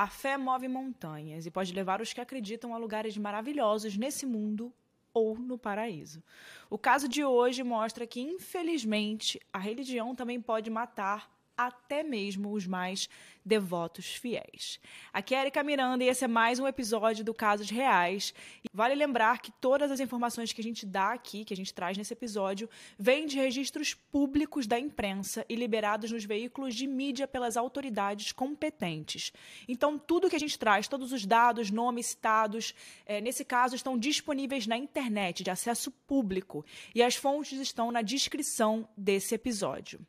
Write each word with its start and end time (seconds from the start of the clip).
A 0.00 0.06
fé 0.06 0.38
move 0.38 0.66
montanhas 0.66 1.44
e 1.44 1.50
pode 1.50 1.74
levar 1.74 2.00
os 2.00 2.10
que 2.10 2.22
acreditam 2.22 2.74
a 2.74 2.78
lugares 2.78 3.18
maravilhosos 3.18 3.98
nesse 3.98 4.24
mundo 4.24 4.72
ou 5.12 5.38
no 5.38 5.58
paraíso. 5.58 6.24
O 6.70 6.78
caso 6.78 7.06
de 7.06 7.22
hoje 7.22 7.62
mostra 7.62 8.06
que, 8.06 8.18
infelizmente, 8.18 9.38
a 9.52 9.58
religião 9.58 10.14
também 10.14 10.40
pode 10.40 10.70
matar 10.70 11.30
até 11.66 12.02
mesmo 12.02 12.52
os 12.52 12.66
mais 12.66 13.08
devotos 13.44 14.06
fiéis. 14.06 14.80
Aqui 15.12 15.34
é 15.34 15.40
Erika 15.40 15.62
Miranda 15.62 16.04
e 16.04 16.08
esse 16.08 16.24
é 16.24 16.28
mais 16.28 16.58
um 16.58 16.66
episódio 16.66 17.24
do 17.24 17.34
Casos 17.34 17.68
Reais. 17.68 18.32
Vale 18.72 18.94
lembrar 18.94 19.40
que 19.40 19.52
todas 19.52 19.90
as 19.90 20.00
informações 20.00 20.52
que 20.52 20.60
a 20.60 20.64
gente 20.64 20.86
dá 20.86 21.12
aqui, 21.12 21.44
que 21.44 21.52
a 21.52 21.56
gente 21.56 21.74
traz 21.74 21.98
nesse 21.98 22.12
episódio, 22.12 22.68
vêm 22.98 23.26
de 23.26 23.36
registros 23.36 23.92
públicos 23.92 24.66
da 24.66 24.78
imprensa 24.78 25.44
e 25.48 25.54
liberados 25.54 26.10
nos 26.12 26.24
veículos 26.24 26.74
de 26.74 26.86
mídia 26.86 27.28
pelas 27.28 27.56
autoridades 27.56 28.32
competentes. 28.32 29.32
Então, 29.68 29.98
tudo 29.98 30.30
que 30.30 30.36
a 30.36 30.40
gente 30.40 30.58
traz, 30.58 30.88
todos 30.88 31.12
os 31.12 31.26
dados, 31.26 31.70
nomes 31.70 32.06
citados, 32.06 32.74
é, 33.04 33.20
nesse 33.20 33.44
caso, 33.44 33.74
estão 33.74 33.98
disponíveis 33.98 34.66
na 34.66 34.76
internet, 34.76 35.42
de 35.42 35.50
acesso 35.50 35.90
público, 35.90 36.64
e 36.94 37.02
as 37.02 37.16
fontes 37.16 37.58
estão 37.60 37.90
na 37.90 38.02
descrição 38.02 38.88
desse 38.96 39.34
episódio. 39.34 40.00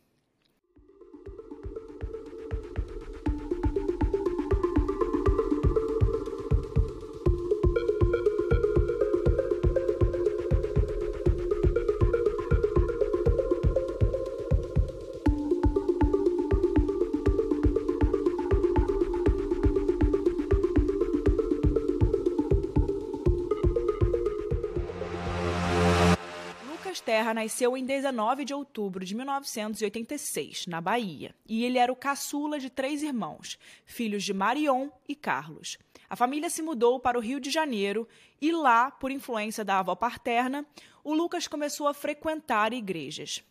Terra 27.19 27.35
nasceu 27.35 27.77
em 27.77 27.85
19 27.85 28.45
de 28.45 28.55
outubro 28.55 29.05
de 29.05 29.13
1986, 29.13 30.67
na 30.69 30.81
Bahia, 30.81 31.35
e 31.49 31.65
ele 31.65 31.77
era 31.77 31.93
o 31.93 31.97
caçula 31.97 32.61
de 32.61 32.71
três 32.71 33.03
irmãos, 33.03 33.59
filhos 33.85 34.23
de 34.23 34.33
Marion 34.33 34.89
e 35.09 35.17
Carlos. 35.17 35.79
A 36.09 36.15
família 36.15 36.49
se 36.49 36.63
mudou 36.63 37.01
para 37.01 37.19
o 37.19 37.21
Rio 37.21 37.41
de 37.41 37.51
Janeiro 37.51 38.07
e 38.41 38.53
lá, 38.53 38.93
por 38.93 39.11
influência 39.11 39.65
da 39.65 39.81
avó 39.81 39.97
paterna, 39.97 40.65
o 41.03 41.13
Lucas 41.13 41.49
começou 41.49 41.89
a 41.89 41.93
frequentar 41.93 42.73
igrejas. 42.73 43.43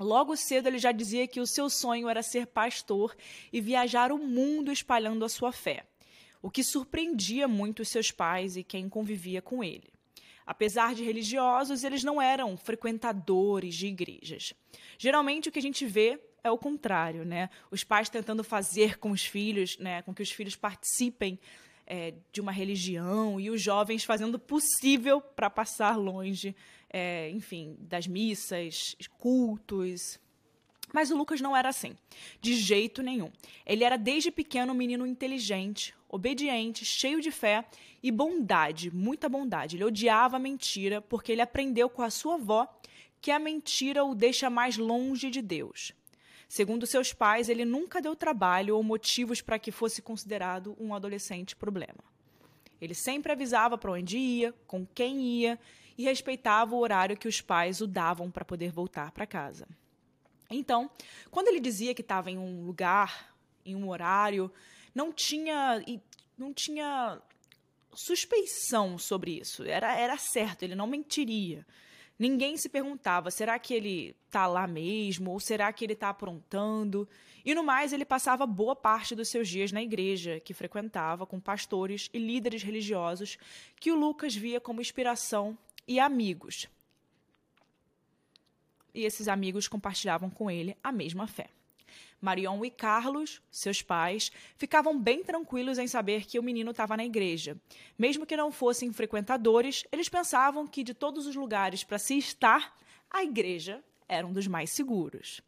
Logo 0.00 0.36
cedo 0.36 0.66
ele 0.66 0.78
já 0.78 0.90
dizia 0.90 1.28
que 1.28 1.38
o 1.38 1.46
seu 1.46 1.70
sonho 1.70 2.08
era 2.08 2.24
ser 2.24 2.48
pastor 2.48 3.14
e 3.52 3.60
viajar 3.60 4.10
o 4.10 4.18
mundo 4.18 4.72
espalhando 4.72 5.24
a 5.24 5.28
sua 5.28 5.52
fé, 5.52 5.86
o 6.42 6.50
que 6.50 6.64
surpreendia 6.64 7.46
muito 7.46 7.82
os 7.82 7.88
seus 7.88 8.10
pais 8.10 8.56
e 8.56 8.64
quem 8.64 8.88
convivia 8.88 9.40
com 9.40 9.62
ele. 9.62 9.95
Apesar 10.46 10.94
de 10.94 11.02
religiosos, 11.02 11.82
eles 11.82 12.04
não 12.04 12.22
eram 12.22 12.56
frequentadores 12.56 13.74
de 13.74 13.88
igrejas. 13.88 14.54
Geralmente 14.96 15.48
o 15.48 15.52
que 15.52 15.58
a 15.58 15.62
gente 15.62 15.84
vê 15.84 16.20
é 16.44 16.50
o 16.50 16.56
contrário, 16.56 17.24
né? 17.24 17.50
Os 17.70 17.82
pais 17.82 18.08
tentando 18.08 18.44
fazer 18.44 18.98
com 18.98 19.10
os 19.10 19.24
filhos, 19.24 19.76
né, 19.78 20.02
com 20.02 20.14
que 20.14 20.22
os 20.22 20.30
filhos 20.30 20.54
participem 20.54 21.38
é, 21.86 22.14
de 22.32 22.40
uma 22.40 22.52
religião 22.52 23.40
e 23.40 23.50
os 23.50 23.60
jovens 23.60 24.04
fazendo 24.04 24.36
o 24.36 24.38
possível 24.38 25.20
para 25.20 25.50
passar 25.50 25.96
longe, 25.96 26.54
é, 26.88 27.30
enfim, 27.30 27.76
das 27.80 28.06
missas, 28.06 28.96
cultos, 29.18 30.18
mas 30.96 31.10
o 31.10 31.14
Lucas 31.14 31.42
não 31.42 31.54
era 31.54 31.68
assim, 31.68 31.94
de 32.40 32.54
jeito 32.54 33.02
nenhum. 33.02 33.30
Ele 33.66 33.84
era 33.84 33.98
desde 33.98 34.30
pequeno 34.30 34.72
um 34.72 34.74
menino 34.74 35.06
inteligente, 35.06 35.94
obediente, 36.08 36.86
cheio 36.86 37.20
de 37.20 37.30
fé 37.30 37.66
e 38.02 38.10
bondade, 38.10 38.90
muita 38.90 39.28
bondade. 39.28 39.76
Ele 39.76 39.84
odiava 39.84 40.36
a 40.36 40.40
mentira 40.40 41.02
porque 41.02 41.32
ele 41.32 41.42
aprendeu 41.42 41.90
com 41.90 42.00
a 42.00 42.08
sua 42.08 42.36
avó 42.36 42.66
que 43.20 43.30
a 43.30 43.38
mentira 43.38 44.06
o 44.06 44.14
deixa 44.14 44.48
mais 44.48 44.78
longe 44.78 45.28
de 45.28 45.42
Deus. 45.42 45.92
Segundo 46.48 46.86
seus 46.86 47.12
pais, 47.12 47.50
ele 47.50 47.66
nunca 47.66 48.00
deu 48.00 48.16
trabalho 48.16 48.74
ou 48.74 48.82
motivos 48.82 49.42
para 49.42 49.58
que 49.58 49.70
fosse 49.70 50.00
considerado 50.00 50.74
um 50.80 50.94
adolescente 50.94 51.54
problema. 51.54 52.04
Ele 52.80 52.94
sempre 52.94 53.32
avisava 53.32 53.76
para 53.76 53.92
onde 53.92 54.16
ia, 54.16 54.54
com 54.66 54.86
quem 54.86 55.20
ia 55.20 55.58
e 55.98 56.04
respeitava 56.04 56.74
o 56.74 56.78
horário 56.78 57.18
que 57.18 57.28
os 57.28 57.42
pais 57.42 57.82
o 57.82 57.86
davam 57.86 58.30
para 58.30 58.46
poder 58.46 58.72
voltar 58.72 59.10
para 59.10 59.26
casa. 59.26 59.68
Então, 60.50 60.90
quando 61.30 61.48
ele 61.48 61.60
dizia 61.60 61.94
que 61.94 62.02
estava 62.02 62.30
em 62.30 62.38
um 62.38 62.64
lugar, 62.64 63.34
em 63.64 63.74
um 63.74 63.88
horário, 63.88 64.50
não 64.94 65.12
tinha 65.12 65.82
não 66.36 66.52
tinha 66.52 67.20
suspeição 67.92 68.98
sobre 68.98 69.38
isso. 69.40 69.64
Era, 69.64 69.98
era 69.98 70.16
certo, 70.18 70.62
ele 70.62 70.74
não 70.74 70.86
mentiria. 70.86 71.66
Ninguém 72.18 72.56
se 72.56 72.68
perguntava: 72.68 73.30
será 73.30 73.58
que 73.58 73.74
ele 73.74 74.16
está 74.26 74.46
lá 74.46 74.66
mesmo? 74.66 75.30
Ou 75.32 75.40
será 75.40 75.72
que 75.72 75.84
ele 75.84 75.94
está 75.94 76.10
aprontando? 76.10 77.08
E 77.44 77.54
no 77.54 77.62
mais, 77.62 77.92
ele 77.92 78.04
passava 78.04 78.46
boa 78.46 78.74
parte 78.74 79.14
dos 79.14 79.28
seus 79.28 79.48
dias 79.48 79.70
na 79.70 79.82
igreja, 79.82 80.40
que 80.40 80.52
frequentava 80.52 81.26
com 81.26 81.38
pastores 81.38 82.08
e 82.12 82.18
líderes 82.18 82.62
religiosos 82.62 83.38
que 83.78 83.92
o 83.92 83.96
Lucas 83.96 84.34
via 84.34 84.60
como 84.60 84.80
inspiração 84.80 85.56
e 85.86 86.00
amigos 86.00 86.68
e 88.96 89.04
esses 89.04 89.28
amigos 89.28 89.68
compartilhavam 89.68 90.30
com 90.30 90.50
ele 90.50 90.76
a 90.82 90.90
mesma 90.90 91.26
fé. 91.26 91.50
Marion 92.20 92.64
e 92.64 92.70
Carlos, 92.70 93.42
seus 93.50 93.82
pais, 93.82 94.32
ficavam 94.56 94.98
bem 94.98 95.22
tranquilos 95.22 95.78
em 95.78 95.86
saber 95.86 96.24
que 96.24 96.38
o 96.38 96.42
menino 96.42 96.70
estava 96.70 96.96
na 96.96 97.04
igreja. 97.04 97.56
Mesmo 97.98 98.26
que 98.26 98.36
não 98.36 98.50
fossem 98.50 98.92
frequentadores, 98.92 99.84
eles 99.92 100.08
pensavam 100.08 100.66
que 100.66 100.82
de 100.82 100.94
todos 100.94 101.26
os 101.26 101.36
lugares 101.36 101.84
para 101.84 101.98
se 101.98 102.16
estar, 102.16 102.74
a 103.10 103.22
igreja 103.22 103.84
era 104.08 104.26
um 104.26 104.32
dos 104.32 104.46
mais 104.46 104.70
seguros. 104.70 105.42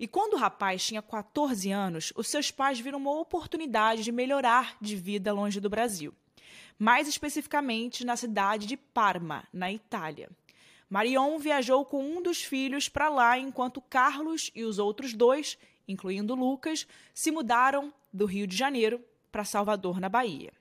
E 0.00 0.06
quando 0.06 0.34
o 0.34 0.38
rapaz 0.38 0.84
tinha 0.86 1.02
14 1.02 1.70
anos, 1.70 2.12
os 2.16 2.28
seus 2.28 2.50
pais 2.50 2.80
viram 2.80 2.98
uma 2.98 3.18
oportunidade 3.18 4.02
de 4.02 4.12
melhorar 4.12 4.76
de 4.80 4.96
vida 4.96 5.32
longe 5.32 5.60
do 5.60 5.68
Brasil. 5.68 6.14
Mais 6.78 7.08
especificamente 7.08 8.04
na 8.04 8.16
cidade 8.16 8.66
de 8.66 8.76
Parma, 8.76 9.46
na 9.52 9.70
Itália. 9.72 10.30
Marion 10.88 11.38
viajou 11.38 11.84
com 11.84 12.02
um 12.02 12.22
dos 12.22 12.42
filhos 12.42 12.88
para 12.88 13.08
lá, 13.08 13.38
enquanto 13.38 13.80
Carlos 13.80 14.50
e 14.54 14.64
os 14.64 14.78
outros 14.78 15.12
dois, 15.12 15.58
incluindo 15.86 16.34
Lucas, 16.34 16.86
se 17.12 17.30
mudaram 17.30 17.92
do 18.12 18.24
Rio 18.24 18.46
de 18.46 18.56
Janeiro 18.56 19.04
para 19.30 19.44
Salvador, 19.44 20.00
na 20.00 20.08
Bahia. 20.08 20.52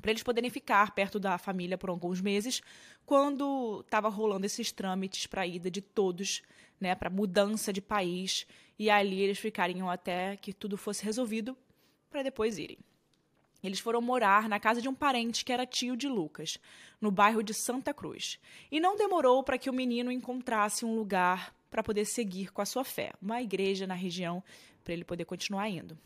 Para 0.00 0.10
eles 0.10 0.22
poderem 0.24 0.50
ficar 0.50 0.92
perto 0.92 1.20
da 1.20 1.38
família 1.38 1.78
por 1.78 1.88
alguns 1.88 2.20
meses, 2.20 2.60
quando 3.06 3.82
estava 3.84 4.08
rolando 4.08 4.46
esses 4.46 4.72
trâmites 4.72 5.28
para 5.28 5.42
a 5.42 5.46
ida 5.46 5.70
de 5.70 5.80
todos, 5.80 6.42
né, 6.80 6.96
para 6.96 7.08
mudança 7.08 7.72
de 7.72 7.80
país, 7.80 8.44
e 8.76 8.90
ali 8.90 9.20
eles 9.20 9.38
ficariam 9.38 9.88
até 9.88 10.36
que 10.36 10.52
tudo 10.52 10.76
fosse 10.76 11.04
resolvido, 11.04 11.56
para 12.10 12.24
depois 12.24 12.58
irem. 12.58 12.78
Eles 13.62 13.78
foram 13.78 14.00
morar 14.00 14.48
na 14.48 14.58
casa 14.58 14.82
de 14.82 14.88
um 14.88 14.94
parente 14.94 15.44
que 15.44 15.52
era 15.52 15.64
tio 15.64 15.96
de 15.96 16.08
Lucas, 16.08 16.58
no 17.00 17.10
bairro 17.10 17.42
de 17.42 17.54
Santa 17.54 17.94
Cruz. 17.94 18.38
E 18.70 18.80
não 18.80 18.96
demorou 18.96 19.42
para 19.42 19.58
que 19.58 19.70
o 19.70 19.72
menino 19.72 20.10
encontrasse 20.10 20.84
um 20.84 20.96
lugar 20.96 21.54
para 21.70 21.82
poder 21.82 22.04
seguir 22.04 22.52
com 22.52 22.60
a 22.60 22.66
sua 22.66 22.84
fé, 22.84 23.12
uma 23.20 23.40
igreja 23.40 23.86
na 23.86 23.94
região 23.94 24.42
para 24.82 24.92
ele 24.92 25.04
poder 25.04 25.24
continuar 25.24 25.68
indo. 25.68 25.96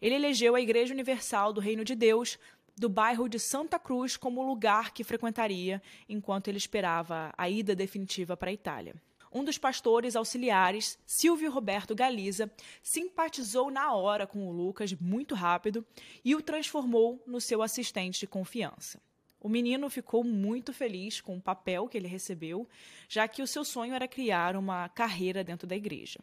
Ele 0.00 0.14
elegeu 0.14 0.54
a 0.54 0.60
Igreja 0.60 0.92
Universal 0.92 1.52
do 1.52 1.60
Reino 1.60 1.84
de 1.84 1.94
Deus 1.94 2.38
do 2.76 2.88
bairro 2.88 3.28
de 3.28 3.38
Santa 3.38 3.78
Cruz 3.78 4.16
como 4.16 4.42
lugar 4.42 4.92
que 4.92 5.04
frequentaria 5.04 5.82
enquanto 6.08 6.48
ele 6.48 6.56
esperava 6.58 7.32
a 7.36 7.48
ida 7.48 7.74
definitiva 7.74 8.36
para 8.36 8.50
a 8.50 8.52
Itália. 8.54 8.94
Um 9.32 9.44
dos 9.44 9.58
pastores 9.58 10.16
auxiliares, 10.16 10.98
Silvio 11.06 11.50
Roberto 11.50 11.94
Galiza, 11.94 12.50
simpatizou 12.82 13.70
na 13.70 13.94
hora 13.94 14.26
com 14.26 14.48
o 14.48 14.52
Lucas 14.52 14.92
muito 14.94 15.34
rápido 15.34 15.86
e 16.24 16.34
o 16.34 16.42
transformou 16.42 17.22
no 17.26 17.40
seu 17.40 17.62
assistente 17.62 18.20
de 18.20 18.26
confiança. 18.26 19.00
O 19.40 19.48
menino 19.48 19.88
ficou 19.88 20.24
muito 20.24 20.72
feliz 20.72 21.20
com 21.20 21.36
o 21.36 21.40
papel 21.40 21.88
que 21.88 21.96
ele 21.96 22.08
recebeu, 22.08 22.68
já 23.08 23.26
que 23.26 23.42
o 23.42 23.46
seu 23.46 23.64
sonho 23.64 23.94
era 23.94 24.08
criar 24.08 24.56
uma 24.56 24.88
carreira 24.88 25.42
dentro 25.42 25.66
da 25.66 25.76
igreja. 25.76 26.18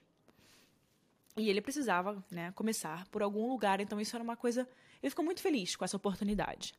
E 1.35 1.49
ele 1.49 1.61
precisava 1.61 2.23
né, 2.29 2.51
começar 2.51 3.07
por 3.07 3.23
algum 3.23 3.47
lugar, 3.47 3.79
então 3.79 4.01
isso 4.01 4.15
era 4.15 4.23
uma 4.23 4.35
coisa 4.35 4.67
ele 5.01 5.09
ficou 5.09 5.25
muito 5.25 5.41
feliz 5.41 5.75
com 5.75 5.85
essa 5.85 5.97
oportunidade. 5.97 6.73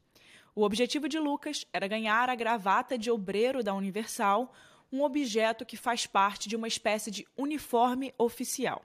O 0.55 0.63
objetivo 0.63 1.09
de 1.09 1.19
Lucas 1.19 1.65
era 1.73 1.87
ganhar 1.87 2.29
a 2.29 2.35
gravata 2.35 2.99
de 2.99 3.11
obreiro 3.11 3.63
da 3.63 3.75
Universal, 3.75 4.53
um 4.93 5.02
objeto 5.02 5.67
que 5.67 5.76
faz 5.76 6.06
parte 6.06 6.49
de 6.49 6.56
uma 6.56 6.69
espécie 6.69 7.11
de 7.11 7.26
uniforme 7.37 8.14
oficial 8.17 8.85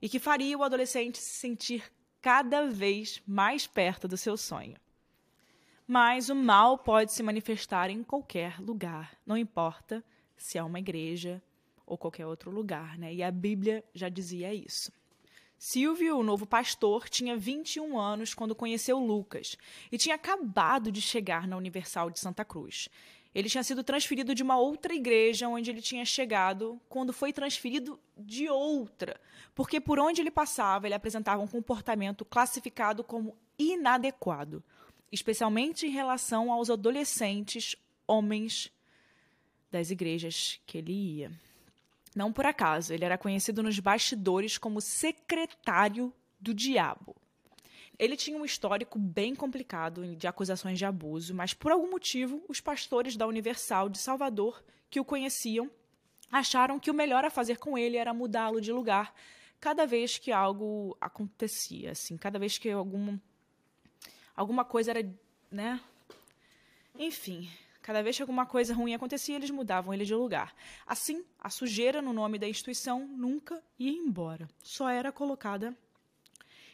e 0.00 0.08
que 0.08 0.18
faria 0.18 0.58
o 0.58 0.62
adolescente 0.62 1.18
se 1.18 1.38
sentir 1.38 1.92
cada 2.20 2.66
vez 2.66 3.22
mais 3.26 3.66
perto 3.66 4.08
do 4.08 4.16
seu 4.16 4.36
sonho. 4.36 4.76
Mas 5.86 6.28
o 6.28 6.34
mal 6.34 6.78
pode 6.78 7.12
se 7.12 7.22
manifestar 7.22 7.90
em 7.90 8.02
qualquer 8.02 8.60
lugar, 8.60 9.16
não 9.24 9.36
importa 9.36 10.04
se 10.36 10.58
é 10.58 10.62
uma 10.62 10.80
igreja 10.80 11.40
ou 11.86 11.96
qualquer 11.96 12.26
outro 12.26 12.50
lugar, 12.50 12.98
né? 12.98 13.14
E 13.14 13.22
a 13.22 13.30
Bíblia 13.30 13.84
já 13.94 14.08
dizia 14.08 14.52
isso. 14.52 14.92
Silvio, 15.58 16.18
o 16.18 16.22
novo 16.22 16.44
pastor, 16.44 17.08
tinha 17.08 17.36
21 17.36 17.98
anos 17.98 18.34
quando 18.34 18.54
conheceu 18.54 18.98
Lucas 18.98 19.56
e 19.90 19.96
tinha 19.96 20.14
acabado 20.14 20.92
de 20.92 21.00
chegar 21.00 21.48
na 21.48 21.56
Universal 21.56 22.10
de 22.10 22.20
Santa 22.20 22.44
Cruz. 22.44 22.90
Ele 23.36 23.50
tinha 23.50 23.62
sido 23.62 23.84
transferido 23.84 24.34
de 24.34 24.42
uma 24.42 24.56
outra 24.56 24.94
igreja 24.94 25.46
onde 25.46 25.68
ele 25.68 25.82
tinha 25.82 26.06
chegado 26.06 26.80
quando 26.88 27.12
foi 27.12 27.34
transferido 27.34 28.00
de 28.16 28.48
outra, 28.48 29.20
porque 29.54 29.78
por 29.78 29.98
onde 29.98 30.22
ele 30.22 30.30
passava 30.30 30.86
ele 30.86 30.94
apresentava 30.94 31.42
um 31.42 31.46
comportamento 31.46 32.24
classificado 32.24 33.04
como 33.04 33.36
inadequado, 33.58 34.64
especialmente 35.12 35.86
em 35.86 35.90
relação 35.90 36.50
aos 36.50 36.70
adolescentes 36.70 37.76
homens 38.06 38.72
das 39.70 39.90
igrejas 39.90 40.58
que 40.66 40.78
ele 40.78 40.94
ia. 40.94 41.30
Não 42.14 42.32
por 42.32 42.46
acaso, 42.46 42.94
ele 42.94 43.04
era 43.04 43.18
conhecido 43.18 43.62
nos 43.62 43.78
bastidores 43.78 44.56
como 44.56 44.80
secretário 44.80 46.10
do 46.40 46.54
diabo. 46.54 47.14
Ele 47.98 48.16
tinha 48.16 48.38
um 48.38 48.44
histórico 48.44 48.98
bem 48.98 49.34
complicado 49.34 50.14
de 50.16 50.26
acusações 50.26 50.78
de 50.78 50.84
abuso, 50.84 51.34
mas 51.34 51.54
por 51.54 51.72
algum 51.72 51.90
motivo, 51.90 52.42
os 52.48 52.60
pastores 52.60 53.16
da 53.16 53.26
Universal 53.26 53.88
de 53.88 53.98
Salvador, 53.98 54.62
que 54.90 55.00
o 55.00 55.04
conheciam, 55.04 55.70
acharam 56.30 56.78
que 56.78 56.90
o 56.90 56.94
melhor 56.94 57.24
a 57.24 57.30
fazer 57.30 57.58
com 57.58 57.78
ele 57.78 57.96
era 57.96 58.12
mudá-lo 58.12 58.60
de 58.60 58.72
lugar 58.72 59.14
cada 59.60 59.86
vez 59.86 60.18
que 60.18 60.30
algo 60.30 60.96
acontecia, 61.00 61.92
assim, 61.92 62.16
cada 62.16 62.38
vez 62.38 62.58
que 62.58 62.70
algum, 62.70 63.18
alguma 64.36 64.64
coisa 64.64 64.90
era, 64.90 65.14
né? 65.50 65.80
Enfim, 66.98 67.48
Cada 67.86 68.02
vez 68.02 68.16
que 68.16 68.22
alguma 68.22 68.44
coisa 68.44 68.74
ruim 68.74 68.94
acontecia, 68.94 69.36
eles 69.36 69.48
mudavam 69.48 69.94
ele 69.94 70.04
de 70.04 70.12
lugar. 70.12 70.52
Assim, 70.84 71.24
a 71.38 71.48
sujeira 71.48 72.02
no 72.02 72.12
nome 72.12 72.36
da 72.36 72.48
instituição 72.48 73.06
nunca 73.06 73.62
ia 73.78 73.92
embora, 73.92 74.48
só 74.60 74.88
era 74.88 75.12
colocada 75.12 75.72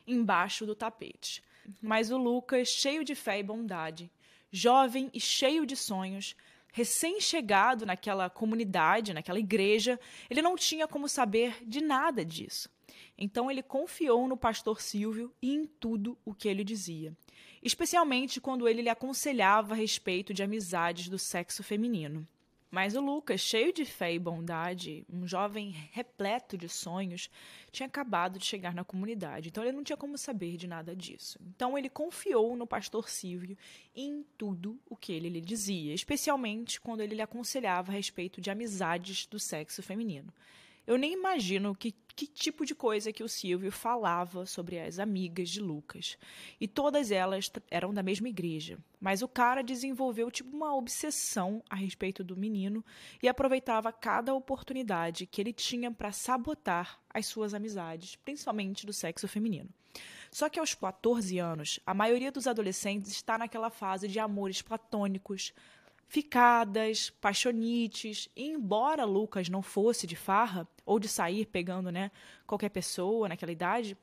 embaixo 0.07 0.67
do 0.67 0.75
tapete. 0.75 1.43
Mas 1.81 2.11
o 2.11 2.17
Lucas, 2.17 2.69
cheio 2.69 3.05
de 3.05 3.15
fé 3.15 3.39
e 3.39 3.43
bondade, 3.43 4.11
jovem 4.51 5.11
e 5.15 5.21
cheio 5.21 5.65
de 5.65 5.77
sonhos, 5.77 6.35
recém-chegado 6.73 7.87
naquela 7.87 8.29
comunidade, 8.29 9.15
naquela 9.15 9.39
igreja, 9.39 9.99
ele 10.29 10.43
não 10.43 10.57
tinha 10.57 10.89
como 10.89 11.09
saber 11.09 11.57
de 11.67 11.81
nada 11.81 12.25
disso. 12.25 12.69
Então 13.17 13.51
ele 13.51 13.63
confiou 13.63 14.27
no 14.27 14.37
pastor 14.37 14.81
Silvio 14.81 15.33
e 15.41 15.55
em 15.55 15.67
tudo 15.67 16.19
o 16.25 16.35
que 16.35 16.49
ele 16.49 16.65
dizia 16.65 17.17
especialmente 17.63 18.41
quando 18.41 18.69
ele 18.69 18.83
lhe 18.83 18.89
aconselhava 18.89 19.75
a 19.75 19.77
respeito 19.77 20.35
de 20.35 20.43
amizades 20.43 21.09
do 21.09 21.19
sexo 21.19 21.63
feminino. 21.63 22.27
Mas 22.73 22.97
o 22.97 23.03
Lucas, 23.03 23.43
cheio 23.43 23.71
de 23.71 23.85
fé 23.85 24.15
e 24.15 24.19
bondade, 24.19 25.05
um 25.13 25.27
jovem 25.29 25.77
repleto 25.93 26.57
de 26.57 26.71
sonhos, 26.71 27.29
tinha 27.71 27.87
acabado 27.87 28.39
de 28.39 28.47
chegar 28.47 28.73
na 28.73 28.83
comunidade, 28.83 29.51
então 29.51 29.63
ele 29.63 29.77
não 29.77 29.85
tinha 29.85 29.97
como 29.97 30.17
saber 30.17 30.57
de 30.57 30.67
nada 30.67 30.97
disso. 30.97 31.39
Então 31.55 31.77
ele 31.77 31.91
confiou 31.91 32.57
no 32.57 32.67
pastor 32.67 33.11
Silvio 33.11 33.59
em 33.95 34.25
tudo 34.39 34.81
o 34.89 34.97
que 34.97 35.13
ele 35.13 35.29
lhe 35.29 35.43
dizia, 35.43 35.93
especialmente 35.93 36.81
quando 36.81 37.03
ele 37.03 37.15
lhe 37.15 37.21
aconselhava 37.21 37.93
a 37.93 37.95
respeito 37.95 38.41
de 38.41 38.51
amizades 38.51 39.27
do 39.27 39.39
sexo 39.39 39.83
feminino. 39.83 40.33
Eu 40.87 40.97
nem 40.97 41.13
imagino 41.13 41.75
que, 41.75 41.93
que 41.93 42.27
tipo 42.27 42.67
de 42.67 42.75
coisa 42.75 43.13
que 43.13 43.23
o 43.23 43.29
Silvio 43.29 43.71
falava 43.71 44.45
sobre 44.47 44.81
as 44.81 44.99
amigas 44.99 45.49
de 45.49 45.61
Lucas. 45.61 46.19
E 46.61 46.67
todas 46.67 47.11
elas 47.11 47.51
eram 47.71 47.95
da 47.95 48.03
mesma 48.03 48.29
igreja. 48.29 48.79
Mas 49.01 49.23
o 49.23 49.29
cara 49.29 49.63
desenvolveu 49.63 50.31
tipo 50.31 50.55
uma 50.57 50.75
obsessão 50.75 51.63
a 51.71 51.77
respeito 51.77 52.25
do 52.25 52.37
menino 52.37 52.85
e 53.23 53.29
aproveitava 53.29 53.93
cada 53.93 54.35
oportunidade 54.35 55.27
que 55.27 55.41
ele 55.41 55.53
tinha 55.53 55.91
para 55.91 56.11
sabotar 56.11 57.01
as 57.11 57.27
suas 57.27 57.55
amizades, 57.55 58.17
principalmente 58.17 58.85
do 58.85 58.93
sexo 58.93 59.29
feminino. 59.29 59.71
Só 60.33 60.49
que 60.49 60.59
aos 60.59 60.75
14 60.75 61.39
anos, 61.39 61.79
a 61.87 61.93
maioria 61.93 62.33
dos 62.33 62.47
adolescentes 62.47 63.13
está 63.13 63.37
naquela 63.37 63.69
fase 63.69 64.09
de 64.09 64.19
amores 64.19 64.63
platônicos, 64.63 65.53
ficadas, 66.13 67.09
paixonites. 67.09 68.29
E 68.37 68.45
embora 68.45 69.07
Lucas 69.07 69.49
não 69.49 69.63
fosse 69.63 70.07
de 70.07 70.15
farra 70.15 70.69
ou 70.85 71.01
de 71.01 71.09
sair 71.09 71.47
pegando, 71.47 71.91
né, 71.91 72.11
qualquer 72.47 72.69
pessoa 72.69 73.31
naquela 73.31 73.51
idade, 73.51 73.97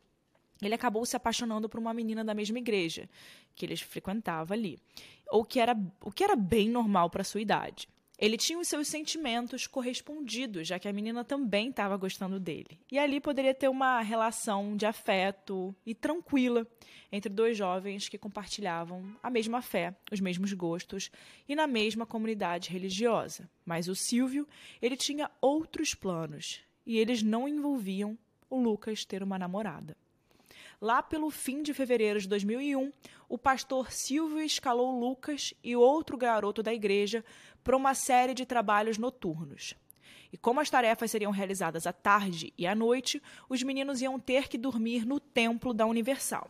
ele 0.60 0.74
acabou 0.74 1.06
se 1.06 1.16
apaixonando 1.16 1.70
por 1.70 1.80
uma 1.80 1.94
menina 1.94 2.26
da 2.26 2.34
mesma 2.34 2.58
igreja 2.58 3.08
que 3.54 3.64
eles 3.64 3.82
frequentavam 3.82 4.58
ali, 4.58 4.80
ou 5.28 5.46
que 5.46 5.60
era 5.60 5.78
o 6.02 6.12
que 6.12 6.24
era 6.24 6.36
bem 6.36 6.68
normal 6.68 7.12
para 7.12 7.24
sua 7.24 7.42
idade. 7.42 7.88
Ele 8.20 8.36
tinha 8.36 8.60
os 8.60 8.68
seus 8.68 8.90
sentimentos 8.90 9.66
correspondidos, 9.66 10.68
já 10.68 10.78
que 10.78 10.90
a 10.90 10.94
menina 10.94 11.24
também 11.24 11.70
estava 11.70 11.96
gostando 11.96 12.38
dele. 12.38 12.78
E 12.92 13.00
ali 13.00 13.22
poderia 13.22 13.54
ter 13.54 13.70
uma 13.70 14.02
relação 14.02 14.76
de 14.76 14.86
afeto 14.86 15.74
e 15.86 15.96
tranquila 15.96 16.68
entre 17.10 17.32
dois 17.32 17.58
jovens 17.58 18.10
que 18.10 18.18
compartilhavam 18.18 19.16
a 19.24 19.30
mesma 19.30 19.62
fé, 19.62 19.96
os 20.12 20.20
mesmos 20.20 20.52
gostos 20.52 21.10
e 21.48 21.56
na 21.56 21.66
mesma 21.66 22.06
comunidade 22.06 22.70
religiosa. 22.70 23.50
Mas 23.66 23.88
o 23.88 23.96
Silvio, 23.96 24.46
ele 24.82 24.98
tinha 24.98 25.32
outros 25.40 25.96
planos 25.96 26.60
e 26.86 26.98
eles 26.98 27.24
não 27.24 27.48
envolviam 27.48 28.18
o 28.50 28.60
Lucas 28.60 29.06
ter 29.06 29.24
uma 29.24 29.40
namorada. 29.40 29.96
Lá 30.82 31.04
pelo 31.04 31.30
fim 31.30 31.62
de 31.62 31.74
fevereiro 31.74 32.22
de 32.22 32.28
2001, 32.28 32.94
o 33.28 33.38
pastor 33.38 33.92
Silvio 33.92 34.40
escalou 34.40 34.98
Lucas 34.98 35.54
e 35.62 35.76
outro 35.76 36.18
garoto 36.18 36.64
da 36.64 36.74
igreja 36.74 37.24
para 37.64 37.78
uma 37.78 37.94
série 37.94 38.34
de 38.34 38.46
trabalhos 38.46 38.98
noturnos. 38.98 39.76
E 40.32 40.38
como 40.38 40.60
as 40.60 40.70
tarefas 40.70 41.10
seriam 41.10 41.32
realizadas 41.32 41.88
à 41.88 41.94
tarde 41.94 42.54
e 42.58 42.68
à 42.68 42.76
noite, 42.76 43.22
os 43.48 43.64
meninos 43.64 44.02
iam 44.02 44.20
ter 44.20 44.48
que 44.48 44.58
dormir 44.58 45.06
no 45.06 45.20
templo 45.20 45.74
da 45.74 45.86
Universal. 45.86 46.50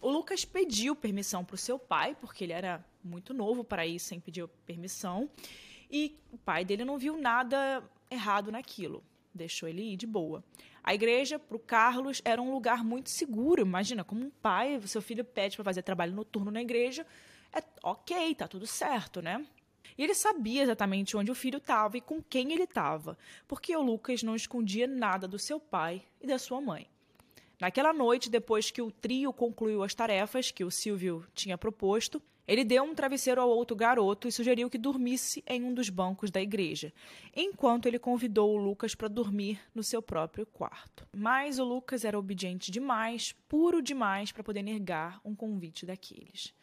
O 0.00 0.10
Lucas 0.10 0.44
pediu 0.44 0.94
permissão 0.94 1.44
para 1.44 1.54
o 1.54 1.58
seu 1.58 1.78
pai, 1.78 2.16
porque 2.18 2.44
ele 2.44 2.52
era 2.52 2.84
muito 3.02 3.34
novo 3.34 3.64
para 3.64 3.86
ir 3.86 3.98
sem 3.98 4.20
pedir 4.20 4.46
permissão, 4.64 5.28
e 5.90 6.18
o 6.32 6.38
pai 6.38 6.64
dele 6.64 6.84
não 6.84 6.98
viu 6.98 7.16
nada 7.16 7.82
errado 8.10 8.50
naquilo. 8.50 9.02
Deixou 9.34 9.68
ele 9.68 9.82
ir 9.82 9.96
de 9.96 10.06
boa. 10.06 10.42
A 10.82 10.94
igreja, 10.94 11.38
para 11.38 11.56
o 11.56 11.60
Carlos, 11.60 12.22
era 12.24 12.40
um 12.40 12.52
lugar 12.52 12.84
muito 12.84 13.10
seguro. 13.10 13.60
Imagina, 13.60 14.04
como 14.04 14.24
um 14.24 14.30
pai, 14.30 14.80
seu 14.86 15.02
filho 15.02 15.24
pede 15.24 15.56
para 15.56 15.64
fazer 15.64 15.82
trabalho 15.82 16.14
noturno 16.14 16.50
na 16.50 16.62
igreja, 16.62 17.04
é 17.52 17.62
ok, 17.82 18.34
tá 18.34 18.46
tudo 18.46 18.66
certo, 18.66 19.20
né? 19.20 19.44
E 19.96 20.02
ele 20.04 20.14
sabia 20.14 20.62
exatamente 20.62 21.16
onde 21.16 21.30
o 21.30 21.34
filho 21.34 21.58
estava 21.58 21.96
e 21.96 22.00
com 22.00 22.22
quem 22.22 22.52
ele 22.52 22.64
estava, 22.64 23.16
porque 23.48 23.76
o 23.76 23.82
Lucas 23.82 24.22
não 24.22 24.36
escondia 24.36 24.86
nada 24.86 25.26
do 25.26 25.38
seu 25.38 25.58
pai 25.58 26.02
e 26.20 26.26
da 26.26 26.38
sua 26.38 26.60
mãe. 26.60 26.86
Naquela 27.58 27.92
noite, 27.92 28.28
depois 28.28 28.70
que 28.70 28.82
o 28.82 28.90
trio 28.90 29.32
concluiu 29.32 29.82
as 29.82 29.94
tarefas 29.94 30.50
que 30.50 30.62
o 30.62 30.70
Silvio 30.70 31.24
tinha 31.34 31.56
proposto, 31.56 32.20
ele 32.46 32.62
deu 32.62 32.84
um 32.84 32.94
travesseiro 32.94 33.40
ao 33.40 33.48
outro 33.48 33.74
garoto 33.74 34.28
e 34.28 34.32
sugeriu 34.32 34.70
que 34.70 34.78
dormisse 34.78 35.42
em 35.46 35.64
um 35.64 35.74
dos 35.74 35.88
bancos 35.88 36.30
da 36.30 36.40
igreja, 36.40 36.92
enquanto 37.34 37.86
ele 37.86 37.98
convidou 37.98 38.54
o 38.54 38.56
Lucas 38.56 38.94
para 38.94 39.08
dormir 39.08 39.58
no 39.74 39.82
seu 39.82 40.00
próprio 40.00 40.46
quarto. 40.46 41.08
Mas 41.16 41.58
o 41.58 41.64
Lucas 41.64 42.04
era 42.04 42.18
obediente 42.18 42.70
demais, 42.70 43.34
puro 43.48 43.82
demais 43.82 44.30
para 44.30 44.44
poder 44.44 44.62
negar 44.62 45.20
um 45.24 45.34
convite 45.34 45.84
daqueles. 45.84 46.54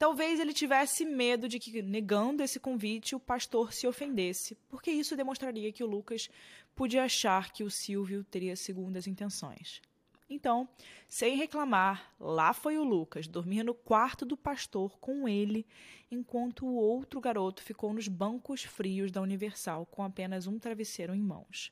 Talvez 0.00 0.40
ele 0.40 0.54
tivesse 0.54 1.04
medo 1.04 1.46
de 1.46 1.58
que, 1.58 1.82
negando 1.82 2.42
esse 2.42 2.58
convite, 2.58 3.14
o 3.14 3.20
pastor 3.20 3.70
se 3.70 3.86
ofendesse, 3.86 4.56
porque 4.66 4.90
isso 4.90 5.14
demonstraria 5.14 5.70
que 5.70 5.84
o 5.84 5.86
Lucas 5.86 6.30
podia 6.74 7.04
achar 7.04 7.52
que 7.52 7.62
o 7.62 7.70
Silvio 7.70 8.24
teria 8.24 8.56
segundas 8.56 9.06
intenções. 9.06 9.82
Então, 10.26 10.66
sem 11.06 11.36
reclamar, 11.36 12.14
lá 12.18 12.54
foi 12.54 12.78
o 12.78 12.82
Lucas 12.82 13.28
dormir 13.28 13.62
no 13.62 13.74
quarto 13.74 14.24
do 14.24 14.38
pastor 14.38 14.98
com 14.98 15.28
ele, 15.28 15.66
enquanto 16.10 16.64
o 16.64 16.76
outro 16.76 17.20
garoto 17.20 17.62
ficou 17.62 17.92
nos 17.92 18.08
bancos 18.08 18.64
frios 18.64 19.12
da 19.12 19.20
Universal 19.20 19.84
com 19.84 20.02
apenas 20.02 20.46
um 20.46 20.58
travesseiro 20.58 21.14
em 21.14 21.20
mãos. 21.20 21.70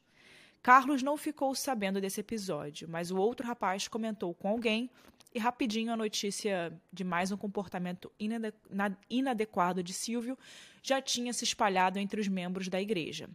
Carlos 0.62 1.02
não 1.02 1.16
ficou 1.16 1.54
sabendo 1.54 1.98
desse 1.98 2.20
episódio, 2.20 2.90
mas 2.90 3.10
o 3.10 3.16
outro 3.16 3.46
rapaz 3.46 3.88
comentou 3.88 4.34
com 4.34 4.48
alguém 4.48 4.90
e 5.34 5.38
rapidinho 5.38 5.92
a 5.92 5.96
notícia 5.96 6.72
de 6.92 7.04
mais 7.04 7.30
um 7.30 7.36
comportamento 7.36 8.10
inadequado 9.08 9.82
de 9.82 9.92
Silvio 9.92 10.38
já 10.82 11.00
tinha 11.02 11.32
se 11.32 11.44
espalhado 11.44 11.98
entre 11.98 12.20
os 12.20 12.28
membros 12.28 12.68
da 12.68 12.80
igreja. 12.80 13.28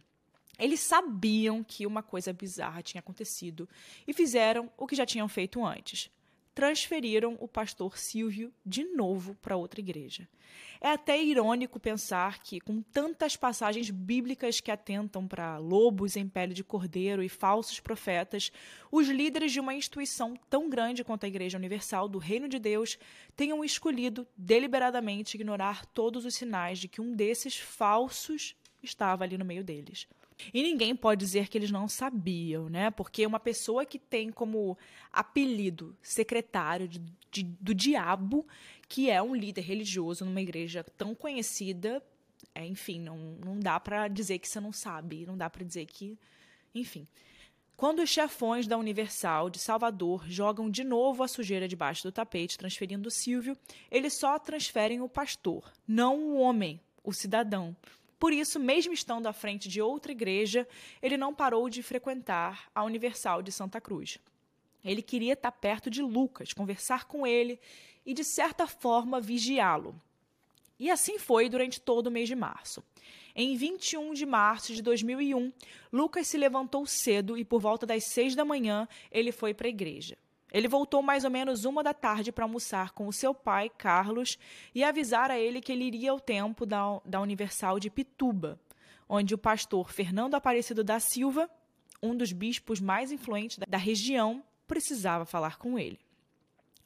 Eles 0.58 0.80
sabiam 0.80 1.64
que 1.64 1.86
uma 1.86 2.02
coisa 2.02 2.32
bizarra 2.32 2.82
tinha 2.82 3.00
acontecido 3.00 3.68
e 4.06 4.12
fizeram 4.12 4.70
o 4.76 4.86
que 4.86 4.96
já 4.96 5.04
tinham 5.04 5.28
feito 5.28 5.64
antes 5.64 6.10
transferiram 6.54 7.36
o 7.40 7.48
pastor 7.48 7.98
Silvio 7.98 8.52
de 8.64 8.84
novo 8.84 9.34
para 9.42 9.56
outra 9.56 9.80
igreja. 9.80 10.28
É 10.80 10.90
até 10.90 11.20
irônico 11.20 11.80
pensar 11.80 12.40
que, 12.40 12.60
com 12.60 12.82
tantas 12.82 13.36
passagens 13.36 13.90
bíblicas 13.90 14.60
que 14.60 14.70
atentam 14.70 15.26
para 15.26 15.58
lobos 15.58 16.14
em 16.14 16.28
pele 16.28 16.54
de 16.54 16.62
cordeiro 16.62 17.22
e 17.22 17.28
falsos 17.28 17.80
profetas, 17.80 18.52
os 18.92 19.08
líderes 19.08 19.50
de 19.50 19.60
uma 19.60 19.74
instituição 19.74 20.36
tão 20.48 20.68
grande 20.68 21.02
quanto 21.02 21.24
a 21.24 21.28
Igreja 21.28 21.58
Universal 21.58 22.08
do 22.08 22.18
Reino 22.18 22.48
de 22.48 22.58
Deus 22.58 22.98
tenham 23.34 23.64
escolhido 23.64 24.26
deliberadamente 24.36 25.36
ignorar 25.36 25.86
todos 25.86 26.24
os 26.24 26.34
sinais 26.34 26.78
de 26.78 26.86
que 26.86 27.00
um 27.00 27.14
desses 27.14 27.58
falsos 27.58 28.54
estava 28.82 29.24
ali 29.24 29.38
no 29.38 29.44
meio 29.44 29.64
deles. 29.64 30.06
E 30.52 30.62
ninguém 30.62 30.94
pode 30.96 31.20
dizer 31.20 31.48
que 31.48 31.56
eles 31.56 31.70
não 31.70 31.88
sabiam, 31.88 32.68
né? 32.68 32.90
Porque 32.90 33.26
uma 33.26 33.38
pessoa 33.38 33.84
que 33.86 33.98
tem 33.98 34.30
como 34.30 34.76
apelido 35.12 35.96
secretário 36.02 36.88
de, 36.88 37.00
de, 37.30 37.42
do 37.42 37.74
diabo, 37.74 38.46
que 38.88 39.08
é 39.08 39.22
um 39.22 39.34
líder 39.34 39.62
religioso 39.62 40.24
numa 40.24 40.40
igreja 40.40 40.84
tão 40.96 41.14
conhecida, 41.14 42.02
é, 42.54 42.66
enfim, 42.66 43.00
não, 43.00 43.16
não 43.44 43.58
dá 43.58 43.78
para 43.78 44.08
dizer 44.08 44.38
que 44.38 44.48
você 44.48 44.60
não 44.60 44.72
sabe, 44.72 45.26
não 45.26 45.36
dá 45.36 45.48
para 45.48 45.64
dizer 45.64 45.86
que. 45.86 46.18
Enfim. 46.74 47.06
Quando 47.76 48.00
os 48.02 48.10
chefões 48.10 48.68
da 48.68 48.78
Universal 48.78 49.50
de 49.50 49.58
Salvador 49.58 50.24
jogam 50.28 50.70
de 50.70 50.84
novo 50.84 51.24
a 51.24 51.28
sujeira 51.28 51.66
debaixo 51.66 52.04
do 52.04 52.12
tapete, 52.12 52.56
transferindo 52.56 53.10
Silvio, 53.10 53.56
eles 53.90 54.14
só 54.14 54.38
transferem 54.38 55.00
o 55.00 55.08
pastor, 55.08 55.72
não 55.86 56.18
o 56.20 56.38
homem, 56.38 56.80
o 57.02 57.12
cidadão. 57.12 57.76
Por 58.18 58.32
isso, 58.32 58.58
mesmo 58.58 58.92
estando 58.92 59.26
à 59.26 59.32
frente 59.32 59.68
de 59.68 59.82
outra 59.82 60.12
igreja, 60.12 60.66
ele 61.02 61.16
não 61.16 61.34
parou 61.34 61.68
de 61.68 61.82
frequentar 61.82 62.70
a 62.74 62.84
Universal 62.84 63.42
de 63.42 63.52
Santa 63.52 63.80
Cruz. 63.80 64.18
Ele 64.84 65.02
queria 65.02 65.32
estar 65.32 65.52
perto 65.52 65.90
de 65.90 66.02
Lucas, 66.02 66.52
conversar 66.52 67.04
com 67.04 67.26
ele 67.26 67.58
e, 68.04 68.12
de 68.12 68.22
certa 68.22 68.66
forma, 68.66 69.20
vigiá-lo. 69.20 70.00
E 70.78 70.90
assim 70.90 71.18
foi 71.18 71.48
durante 71.48 71.80
todo 71.80 72.08
o 72.08 72.10
mês 72.10 72.28
de 72.28 72.34
março. 72.34 72.82
Em 73.34 73.56
21 73.56 74.12
de 74.14 74.26
março 74.26 74.74
de 74.74 74.82
2001, 74.82 75.52
Lucas 75.92 76.28
se 76.28 76.36
levantou 76.36 76.86
cedo 76.86 77.36
e, 77.36 77.44
por 77.44 77.60
volta 77.60 77.86
das 77.86 78.04
seis 78.12 78.34
da 78.34 78.44
manhã, 78.44 78.86
ele 79.10 79.32
foi 79.32 79.54
para 79.54 79.66
a 79.66 79.70
igreja. 79.70 80.16
Ele 80.54 80.68
voltou 80.68 81.02
mais 81.02 81.24
ou 81.24 81.30
menos 81.30 81.64
uma 81.64 81.82
da 81.82 81.92
tarde 81.92 82.30
para 82.30 82.44
almoçar 82.44 82.92
com 82.92 83.08
o 83.08 83.12
seu 83.12 83.34
pai, 83.34 83.68
Carlos, 83.68 84.38
e 84.72 84.84
avisar 84.84 85.28
a 85.28 85.36
ele 85.36 85.60
que 85.60 85.72
ele 85.72 85.82
iria 85.82 86.12
ao 86.12 86.20
templo 86.20 86.64
da, 86.64 87.00
da 87.04 87.20
Universal 87.20 87.80
de 87.80 87.90
Pituba, 87.90 88.60
onde 89.08 89.34
o 89.34 89.38
pastor 89.38 89.90
Fernando 89.90 90.36
Aparecido 90.36 90.84
da 90.84 91.00
Silva, 91.00 91.50
um 92.00 92.16
dos 92.16 92.30
bispos 92.30 92.80
mais 92.80 93.10
influentes 93.10 93.58
da 93.68 93.76
região, 93.76 94.44
precisava 94.64 95.26
falar 95.26 95.58
com 95.58 95.76
ele. 95.76 95.98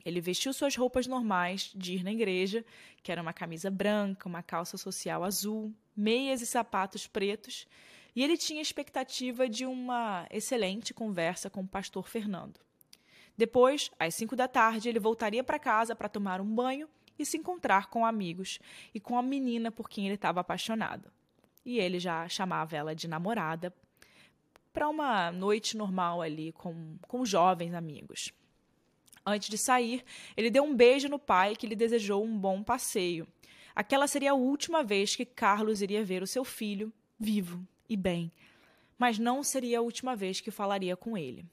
Ele 0.02 0.22
vestiu 0.22 0.54
suas 0.54 0.74
roupas 0.74 1.06
normais 1.06 1.70
de 1.74 1.96
ir 1.96 2.02
na 2.02 2.10
igreja, 2.10 2.64
que 3.02 3.12
era 3.12 3.20
uma 3.20 3.34
camisa 3.34 3.70
branca, 3.70 4.26
uma 4.26 4.42
calça 4.42 4.78
social 4.78 5.22
azul, 5.22 5.74
meias 5.94 6.40
e 6.40 6.46
sapatos 6.46 7.06
pretos, 7.06 7.68
e 8.16 8.24
ele 8.24 8.38
tinha 8.38 8.62
expectativa 8.62 9.46
de 9.46 9.66
uma 9.66 10.26
excelente 10.30 10.94
conversa 10.94 11.50
com 11.50 11.60
o 11.60 11.68
pastor 11.68 12.08
Fernando. 12.08 12.58
Depois, 13.38 13.88
às 14.00 14.16
cinco 14.16 14.34
da 14.34 14.48
tarde, 14.48 14.88
ele 14.88 14.98
voltaria 14.98 15.44
para 15.44 15.60
casa 15.60 15.94
para 15.94 16.08
tomar 16.08 16.40
um 16.40 16.54
banho 16.56 16.88
e 17.16 17.24
se 17.24 17.36
encontrar 17.36 17.88
com 17.88 18.04
amigos 18.04 18.58
e 18.92 18.98
com 18.98 19.16
a 19.16 19.22
menina 19.22 19.70
por 19.70 19.88
quem 19.88 20.06
ele 20.06 20.16
estava 20.16 20.40
apaixonado. 20.40 21.08
E 21.64 21.78
ele 21.78 22.00
já 22.00 22.28
chamava 22.28 22.76
ela 22.76 22.96
de 22.96 23.06
namorada 23.06 23.72
para 24.72 24.88
uma 24.88 25.30
noite 25.30 25.76
normal 25.76 26.20
ali 26.20 26.50
com, 26.50 26.96
com 27.06 27.24
jovens 27.24 27.74
amigos. 27.74 28.32
Antes 29.24 29.48
de 29.48 29.56
sair, 29.56 30.04
ele 30.36 30.50
deu 30.50 30.64
um 30.64 30.74
beijo 30.74 31.08
no 31.08 31.18
pai 31.18 31.54
que 31.54 31.66
lhe 31.66 31.76
desejou 31.76 32.24
um 32.24 32.36
bom 32.36 32.64
passeio. 32.64 33.24
Aquela 33.72 34.08
seria 34.08 34.32
a 34.32 34.34
última 34.34 34.82
vez 34.82 35.14
que 35.14 35.24
Carlos 35.24 35.80
iria 35.80 36.04
ver 36.04 36.24
o 36.24 36.26
seu 36.26 36.44
filho 36.44 36.92
vivo 37.20 37.64
e 37.88 37.96
bem, 37.96 38.32
mas 38.98 39.16
não 39.16 39.44
seria 39.44 39.78
a 39.78 39.82
última 39.82 40.16
vez 40.16 40.40
que 40.40 40.50
falaria 40.50 40.96
com 40.96 41.16
ele. 41.16 41.46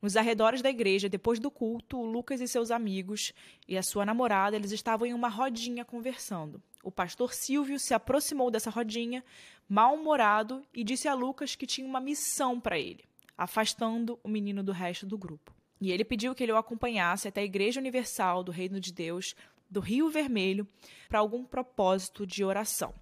Nos 0.00 0.16
arredores 0.16 0.60
da 0.60 0.70
igreja, 0.70 1.08
depois 1.08 1.38
do 1.38 1.50
culto, 1.50 2.00
Lucas 2.00 2.40
e 2.40 2.46
seus 2.46 2.70
amigos 2.70 3.32
e 3.66 3.76
a 3.76 3.82
sua 3.82 4.04
namorada, 4.04 4.54
eles 4.54 4.72
estavam 4.72 5.06
em 5.06 5.14
uma 5.14 5.28
rodinha 5.28 5.84
conversando. 5.84 6.62
O 6.82 6.92
pastor 6.92 7.32
Silvio 7.32 7.78
se 7.78 7.94
aproximou 7.94 8.50
dessa 8.50 8.70
rodinha, 8.70 9.24
mal-humorado, 9.68 10.62
e 10.72 10.84
disse 10.84 11.08
a 11.08 11.14
Lucas 11.14 11.56
que 11.56 11.66
tinha 11.66 11.88
uma 11.88 12.00
missão 12.00 12.60
para 12.60 12.78
ele, 12.78 13.04
afastando 13.36 14.20
o 14.22 14.28
menino 14.28 14.62
do 14.62 14.70
resto 14.70 15.06
do 15.06 15.18
grupo. 15.18 15.52
E 15.80 15.90
ele 15.90 16.04
pediu 16.04 16.34
que 16.34 16.42
ele 16.42 16.52
o 16.52 16.56
acompanhasse 16.56 17.26
até 17.28 17.40
a 17.40 17.44
Igreja 17.44 17.80
Universal 17.80 18.44
do 18.44 18.52
Reino 18.52 18.78
de 18.78 18.92
Deus 18.92 19.34
do 19.68 19.80
Rio 19.80 20.08
Vermelho 20.08 20.66
para 21.08 21.18
algum 21.18 21.44
propósito 21.44 22.26
de 22.26 22.44
oração. 22.44 22.94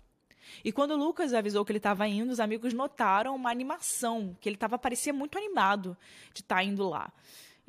E 0.64 0.72
quando 0.72 0.96
Lucas 0.96 1.32
avisou 1.32 1.64
que 1.64 1.72
ele 1.72 1.78
estava 1.78 2.06
indo, 2.06 2.32
os 2.32 2.40
amigos 2.40 2.72
notaram 2.72 3.34
uma 3.34 3.50
animação, 3.50 4.36
que 4.40 4.48
ele 4.48 4.56
estava 4.56 4.78
parecia 4.78 5.12
muito 5.12 5.38
animado 5.38 5.96
de 6.32 6.40
estar 6.40 6.56
tá 6.56 6.64
indo 6.64 6.88
lá. 6.88 7.12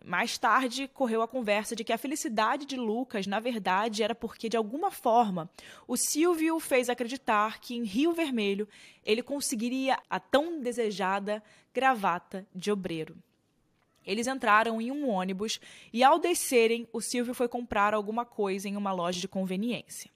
Mais 0.04 0.38
tarde, 0.38 0.88
correu 0.88 1.22
a 1.22 1.28
conversa 1.28 1.76
de 1.76 1.84
que 1.84 1.92
a 1.92 1.98
felicidade 1.98 2.66
de 2.66 2.76
Lucas, 2.76 3.26
na 3.26 3.40
verdade, 3.40 4.04
era 4.04 4.14
porque, 4.14 4.48
de 4.48 4.56
alguma 4.56 4.92
forma, 4.92 5.50
o 5.88 5.98
Silvio 5.98 6.60
fez 6.60 6.90
acreditar 6.90 7.60
que 7.60 7.76
em 7.76 7.84
Rio 7.84 8.14
Vermelho 8.14 8.68
ele 9.04 9.24
conseguiria 9.24 9.98
a 10.08 10.20
tão 10.20 10.62
desejada 10.62 11.42
gravata 11.74 12.46
de 12.54 12.72
obreiro. 12.72 13.16
Eles 14.06 14.28
entraram 14.28 14.80
em 14.80 14.92
um 14.92 15.10
ônibus 15.10 15.60
e, 15.92 16.04
ao 16.04 16.20
descerem, 16.20 16.88
o 16.94 17.02
Silvio 17.02 17.34
foi 17.34 17.48
comprar 17.48 17.94
alguma 17.94 18.24
coisa 18.26 18.70
em 18.70 18.78
uma 18.78 18.92
loja 18.92 19.20
de 19.20 19.28
conveniência. 19.28 20.12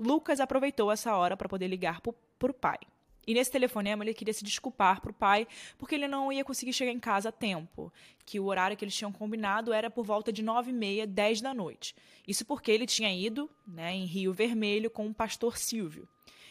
Lucas 0.00 0.40
aproveitou 0.40 0.90
essa 0.90 1.14
hora 1.14 1.36
para 1.36 1.48
poder 1.48 1.68
ligar 1.68 2.00
para 2.00 2.50
o 2.50 2.54
pai. 2.54 2.78
E 3.26 3.34
nesse 3.34 3.50
telefonema 3.50 4.02
ele 4.02 4.14
queria 4.14 4.32
se 4.32 4.42
desculpar 4.42 5.00
para 5.00 5.10
o 5.10 5.14
pai 5.14 5.46
porque 5.76 5.94
ele 5.94 6.08
não 6.08 6.32
ia 6.32 6.42
conseguir 6.42 6.72
chegar 6.72 6.90
em 6.90 6.98
casa 6.98 7.28
a 7.28 7.32
tempo, 7.32 7.92
que 8.24 8.40
o 8.40 8.46
horário 8.46 8.76
que 8.76 8.84
eles 8.84 8.96
tinham 8.96 9.12
combinado 9.12 9.74
era 9.74 9.90
por 9.90 10.04
volta 10.04 10.32
de 10.32 10.42
nove 10.42 10.70
e 10.70 10.74
meia, 10.74 11.06
dez 11.06 11.42
da 11.42 11.52
noite. 11.52 11.94
Isso 12.26 12.46
porque 12.46 12.72
ele 12.72 12.86
tinha 12.86 13.12
ido 13.12 13.48
né, 13.66 13.92
em 13.92 14.06
Rio 14.06 14.32
Vermelho 14.32 14.90
com 14.90 15.06
o 15.06 15.14
pastor 15.14 15.58
Silvio. 15.58 16.08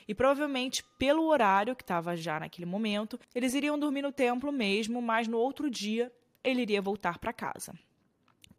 E 0.07 0.13
provavelmente, 0.13 0.83
pelo 0.97 1.27
horário 1.27 1.75
que 1.75 1.83
estava 1.83 2.15
já 2.15 2.39
naquele 2.39 2.65
momento, 2.67 3.19
eles 3.33 3.53
iriam 3.55 3.77
dormir 3.77 4.03
no 4.03 4.11
templo 4.11 4.51
mesmo, 4.51 5.01
mas 5.01 5.27
no 5.27 5.37
outro 5.37 5.69
dia 5.69 6.11
ele 6.43 6.61
iria 6.61 6.81
voltar 6.81 7.17
para 7.17 7.33
casa. 7.33 7.73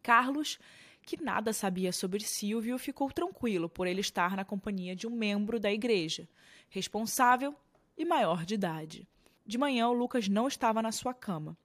Carlos 0.03 0.59
que 1.05 1.21
nada 1.21 1.51
sabia 1.51 1.91
sobre 1.91 2.23
Silvio, 2.23 2.77
ficou 2.77 3.11
tranquilo 3.11 3.67
por 3.67 3.87
ele 3.87 4.01
estar 4.01 4.35
na 4.35 4.45
companhia 4.45 4.95
de 4.95 5.07
um 5.07 5.11
membro 5.11 5.59
da 5.59 5.71
igreja, 5.71 6.27
responsável 6.69 7.55
e 7.97 8.05
maior 8.05 8.45
de 8.45 8.53
idade. 8.53 9.07
De 9.45 9.57
manhã, 9.57 9.87
o 9.89 9.93
Lucas 9.93 10.27
não 10.27 10.47
estava 10.47 10.81
na 10.81 10.91
sua 10.91 11.13
cama, 11.13 11.57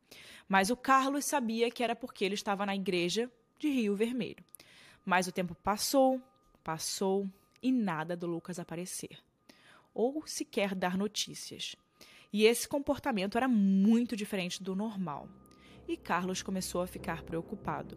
mas 0.48 0.70
o 0.70 0.76
Carlos 0.76 1.24
sabia 1.24 1.70
que 1.70 1.82
era 1.82 1.94
porque 1.94 2.24
ele 2.24 2.34
estava 2.34 2.64
na 2.64 2.74
igreja 2.74 3.30
de 3.58 3.68
Rio 3.68 3.94
Vermelho. 3.94 4.44
Mas 5.04 5.26
o 5.26 5.32
tempo 5.32 5.54
passou, 5.54 6.20
passou 6.64 7.28
e 7.62 7.70
nada 7.70 8.16
do 8.16 8.26
Lucas 8.26 8.58
aparecer, 8.58 9.18
ou 9.94 10.26
sequer 10.26 10.74
dar 10.74 10.96
notícias. 10.96 11.76
E 12.32 12.44
esse 12.44 12.66
comportamento 12.66 13.36
era 13.36 13.46
muito 13.46 14.16
diferente 14.16 14.62
do 14.62 14.74
normal. 14.74 15.28
E 15.86 15.96
Carlos 15.96 16.42
começou 16.42 16.82
a 16.82 16.86
ficar 16.86 17.22
preocupado. 17.22 17.96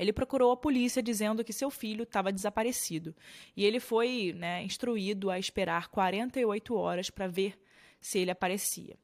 Ele 0.00 0.14
procurou 0.14 0.50
a 0.50 0.56
polícia 0.56 1.02
dizendo 1.02 1.44
que 1.44 1.52
seu 1.52 1.70
filho 1.70 2.04
estava 2.04 2.32
desaparecido 2.32 3.14
e 3.54 3.66
ele 3.66 3.78
foi 3.78 4.34
né, 4.34 4.62
instruído 4.64 5.28
a 5.28 5.38
esperar 5.38 5.88
48 5.88 6.74
horas 6.74 7.10
para 7.10 7.28
ver 7.28 7.60
se 8.00 8.18
ele 8.18 8.30
aparecia. 8.30 8.96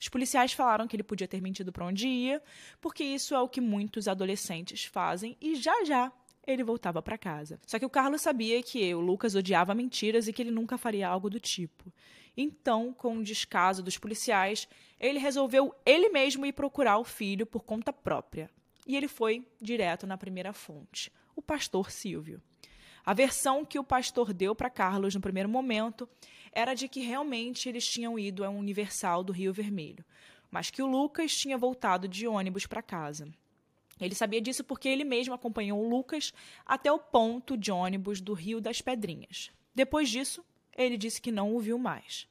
Os 0.00 0.08
policiais 0.08 0.52
falaram 0.52 0.86
que 0.86 0.94
ele 0.94 1.02
podia 1.02 1.26
ter 1.26 1.40
mentido 1.40 1.72
para 1.72 1.84
onde 1.84 2.06
ia, 2.06 2.40
porque 2.80 3.02
isso 3.02 3.34
é 3.34 3.40
o 3.40 3.48
que 3.48 3.60
muitos 3.60 4.06
adolescentes 4.06 4.84
fazem 4.84 5.36
e 5.40 5.56
já 5.56 5.84
já 5.84 6.12
ele 6.46 6.62
voltava 6.62 7.02
para 7.02 7.18
casa. 7.18 7.58
Só 7.66 7.76
que 7.76 7.86
o 7.86 7.90
Carlos 7.90 8.22
sabia 8.22 8.62
que 8.62 8.94
o 8.94 9.00
Lucas 9.00 9.34
odiava 9.34 9.74
mentiras 9.74 10.28
e 10.28 10.32
que 10.32 10.40
ele 10.40 10.52
nunca 10.52 10.78
faria 10.78 11.08
algo 11.08 11.28
do 11.28 11.40
tipo. 11.40 11.92
Então, 12.36 12.92
com 12.92 13.16
o 13.16 13.24
descaso 13.24 13.82
dos 13.82 13.98
policiais, 13.98 14.68
ele 15.00 15.18
resolveu 15.18 15.74
ele 15.84 16.10
mesmo 16.10 16.46
ir 16.46 16.52
procurar 16.52 16.98
o 16.98 17.04
filho 17.04 17.44
por 17.44 17.64
conta 17.64 17.92
própria, 17.92 18.48
e 18.86 18.96
ele 18.96 19.08
foi 19.08 19.46
direto 19.60 20.06
na 20.06 20.18
primeira 20.18 20.52
fonte, 20.52 21.12
o 21.34 21.42
pastor 21.42 21.90
Silvio. 21.90 22.40
A 23.04 23.12
versão 23.12 23.64
que 23.64 23.78
o 23.78 23.84
pastor 23.84 24.32
deu 24.32 24.54
para 24.54 24.70
Carlos 24.70 25.14
no 25.14 25.20
primeiro 25.20 25.48
momento 25.48 26.08
era 26.52 26.74
de 26.74 26.88
que 26.88 27.00
realmente 27.00 27.68
eles 27.68 27.86
tinham 27.86 28.18
ido 28.18 28.44
a 28.44 28.48
um 28.48 28.58
Universal 28.58 29.22
do 29.22 29.32
Rio 29.32 29.52
Vermelho, 29.52 30.04
mas 30.50 30.70
que 30.70 30.82
o 30.82 30.86
Lucas 30.86 31.36
tinha 31.36 31.58
voltado 31.58 32.08
de 32.08 32.26
ônibus 32.26 32.66
para 32.66 32.80
casa. 32.80 33.28
Ele 34.00 34.14
sabia 34.14 34.40
disso 34.40 34.64
porque 34.64 34.88
ele 34.88 35.04
mesmo 35.04 35.34
acompanhou 35.34 35.80
o 35.80 35.88
Lucas 35.88 36.32
até 36.64 36.90
o 36.90 36.98
ponto 36.98 37.56
de 37.56 37.70
ônibus 37.70 38.20
do 38.20 38.32
Rio 38.32 38.60
das 38.60 38.80
Pedrinhas. 38.80 39.50
Depois 39.74 40.08
disso, 40.08 40.44
ele 40.76 40.96
disse 40.96 41.20
que 41.20 41.30
não 41.30 41.54
o 41.54 41.60
viu 41.60 41.78
mais. 41.78 42.26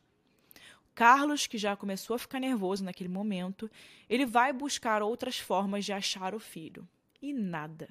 Carlos, 0.95 1.47
que 1.47 1.57
já 1.57 1.75
começou 1.75 2.15
a 2.15 2.19
ficar 2.19 2.39
nervoso 2.39 2.83
naquele 2.83 3.09
momento, 3.09 3.69
ele 4.09 4.25
vai 4.25 4.53
buscar 4.53 5.01
outras 5.01 5.39
formas 5.39 5.85
de 5.85 5.91
achar 5.91 6.35
o 6.35 6.39
filho. 6.39 6.87
E 7.21 7.33
nada. 7.33 7.89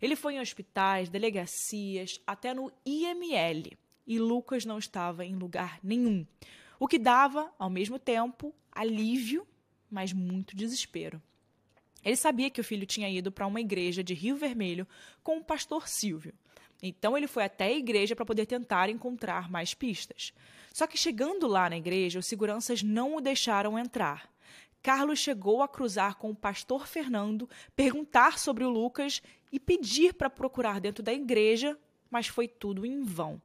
Ele 0.00 0.16
foi 0.16 0.34
em 0.34 0.40
hospitais, 0.40 1.08
delegacias, 1.08 2.20
até 2.26 2.54
no 2.54 2.72
IML. 2.86 3.76
E 4.06 4.18
Lucas 4.18 4.64
não 4.64 4.78
estava 4.78 5.24
em 5.24 5.34
lugar 5.34 5.78
nenhum. 5.82 6.26
O 6.78 6.86
que 6.86 6.98
dava, 6.98 7.52
ao 7.58 7.68
mesmo 7.68 7.98
tempo, 7.98 8.54
alívio, 8.72 9.46
mas 9.90 10.12
muito 10.12 10.56
desespero. 10.56 11.20
Ele 12.04 12.16
sabia 12.16 12.48
que 12.48 12.60
o 12.60 12.64
filho 12.64 12.86
tinha 12.86 13.10
ido 13.10 13.32
para 13.32 13.46
uma 13.46 13.60
igreja 13.60 14.02
de 14.02 14.14
Rio 14.14 14.36
Vermelho 14.36 14.86
com 15.22 15.38
o 15.38 15.44
pastor 15.44 15.88
Silvio. 15.88 16.32
Então 16.82 17.16
ele 17.16 17.26
foi 17.26 17.44
até 17.44 17.66
a 17.66 17.72
igreja 17.72 18.14
para 18.14 18.24
poder 18.24 18.46
tentar 18.46 18.88
encontrar 18.88 19.50
mais 19.50 19.74
pistas. 19.74 20.32
Só 20.72 20.86
que 20.86 20.96
chegando 20.96 21.46
lá 21.46 21.68
na 21.68 21.76
igreja, 21.76 22.18
os 22.18 22.26
seguranças 22.26 22.82
não 22.82 23.16
o 23.16 23.20
deixaram 23.20 23.78
entrar. 23.78 24.30
Carlos 24.82 25.18
chegou 25.18 25.62
a 25.62 25.68
cruzar 25.68 26.16
com 26.16 26.30
o 26.30 26.36
pastor 26.36 26.86
Fernando, 26.86 27.48
perguntar 27.74 28.38
sobre 28.38 28.64
o 28.64 28.70
Lucas 28.70 29.20
e 29.50 29.58
pedir 29.58 30.14
para 30.14 30.30
procurar 30.30 30.80
dentro 30.80 31.02
da 31.02 31.12
igreja, 31.12 31.76
mas 32.10 32.28
foi 32.28 32.46
tudo 32.46 32.86
em 32.86 33.02
vão. 33.02 33.42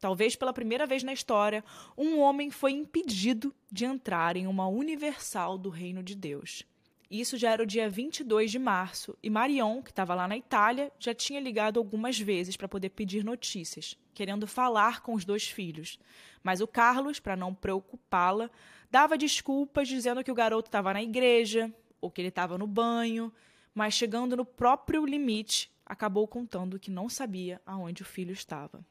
Talvez 0.00 0.34
pela 0.34 0.52
primeira 0.52 0.84
vez 0.84 1.04
na 1.04 1.12
história, 1.12 1.64
um 1.96 2.18
homem 2.18 2.50
foi 2.50 2.72
impedido 2.72 3.54
de 3.70 3.84
entrar 3.84 4.36
em 4.36 4.48
uma 4.48 4.66
universal 4.66 5.56
do 5.56 5.70
reino 5.70 6.02
de 6.02 6.16
Deus. 6.16 6.64
Isso 7.12 7.36
já 7.36 7.50
era 7.50 7.62
o 7.62 7.66
dia 7.66 7.90
22 7.90 8.50
de 8.50 8.58
março 8.58 9.14
e 9.22 9.28
Marion, 9.28 9.82
que 9.82 9.90
estava 9.90 10.14
lá 10.14 10.26
na 10.26 10.34
Itália, 10.34 10.90
já 10.98 11.12
tinha 11.12 11.38
ligado 11.38 11.78
algumas 11.78 12.18
vezes 12.18 12.56
para 12.56 12.66
poder 12.66 12.88
pedir 12.88 13.22
notícias, 13.22 13.98
querendo 14.14 14.46
falar 14.46 15.02
com 15.02 15.12
os 15.12 15.22
dois 15.22 15.46
filhos. 15.46 15.98
Mas 16.42 16.62
o 16.62 16.66
Carlos, 16.66 17.20
para 17.20 17.36
não 17.36 17.54
preocupá-la, 17.54 18.50
dava 18.90 19.18
desculpas 19.18 19.88
dizendo 19.88 20.24
que 20.24 20.32
o 20.32 20.34
garoto 20.34 20.68
estava 20.68 20.94
na 20.94 21.02
igreja 21.02 21.70
ou 22.00 22.10
que 22.10 22.22
ele 22.22 22.28
estava 22.28 22.56
no 22.56 22.66
banho, 22.66 23.30
mas 23.74 23.92
chegando 23.92 24.34
no 24.34 24.46
próprio 24.46 25.04
limite, 25.04 25.70
acabou 25.84 26.26
contando 26.26 26.80
que 26.80 26.90
não 26.90 27.10
sabia 27.10 27.60
aonde 27.66 28.00
o 28.00 28.06
filho 28.06 28.32
estava. 28.32 28.82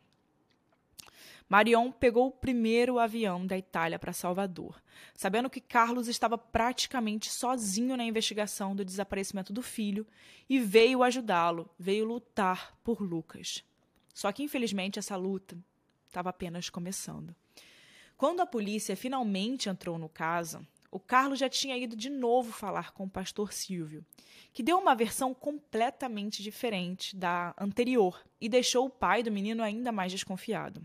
Marion 1.51 1.91
pegou 1.91 2.27
o 2.27 2.31
primeiro 2.31 2.97
avião 2.97 3.45
da 3.45 3.57
Itália 3.57 3.99
para 3.99 4.13
Salvador, 4.13 4.81
sabendo 5.13 5.49
que 5.49 5.59
Carlos 5.59 6.07
estava 6.07 6.37
praticamente 6.37 7.29
sozinho 7.29 7.97
na 7.97 8.05
investigação 8.05 8.73
do 8.73 8.85
desaparecimento 8.85 9.51
do 9.51 9.61
filho 9.61 10.07
e 10.49 10.59
veio 10.59 11.03
ajudá-lo, 11.03 11.69
veio 11.77 12.05
lutar 12.05 12.73
por 12.85 13.01
Lucas. 13.01 13.65
Só 14.13 14.31
que, 14.31 14.41
infelizmente, 14.41 14.97
essa 14.97 15.17
luta 15.17 15.57
estava 16.07 16.29
apenas 16.29 16.69
começando. 16.69 17.35
Quando 18.15 18.39
a 18.39 18.45
polícia 18.45 18.95
finalmente 18.95 19.67
entrou 19.67 19.97
no 19.97 20.07
caso, 20.07 20.65
o 20.89 21.01
Carlos 21.01 21.37
já 21.37 21.49
tinha 21.49 21.77
ido 21.77 21.97
de 21.97 22.09
novo 22.09 22.53
falar 22.53 22.93
com 22.93 23.03
o 23.03 23.09
pastor 23.09 23.51
Silvio, 23.51 24.05
que 24.53 24.63
deu 24.63 24.77
uma 24.77 24.95
versão 24.95 25.33
completamente 25.33 26.41
diferente 26.41 27.13
da 27.13 27.53
anterior 27.59 28.23
e 28.39 28.47
deixou 28.47 28.85
o 28.85 28.89
pai 28.89 29.21
do 29.21 29.29
menino 29.29 29.61
ainda 29.61 29.91
mais 29.91 30.13
desconfiado. 30.13 30.81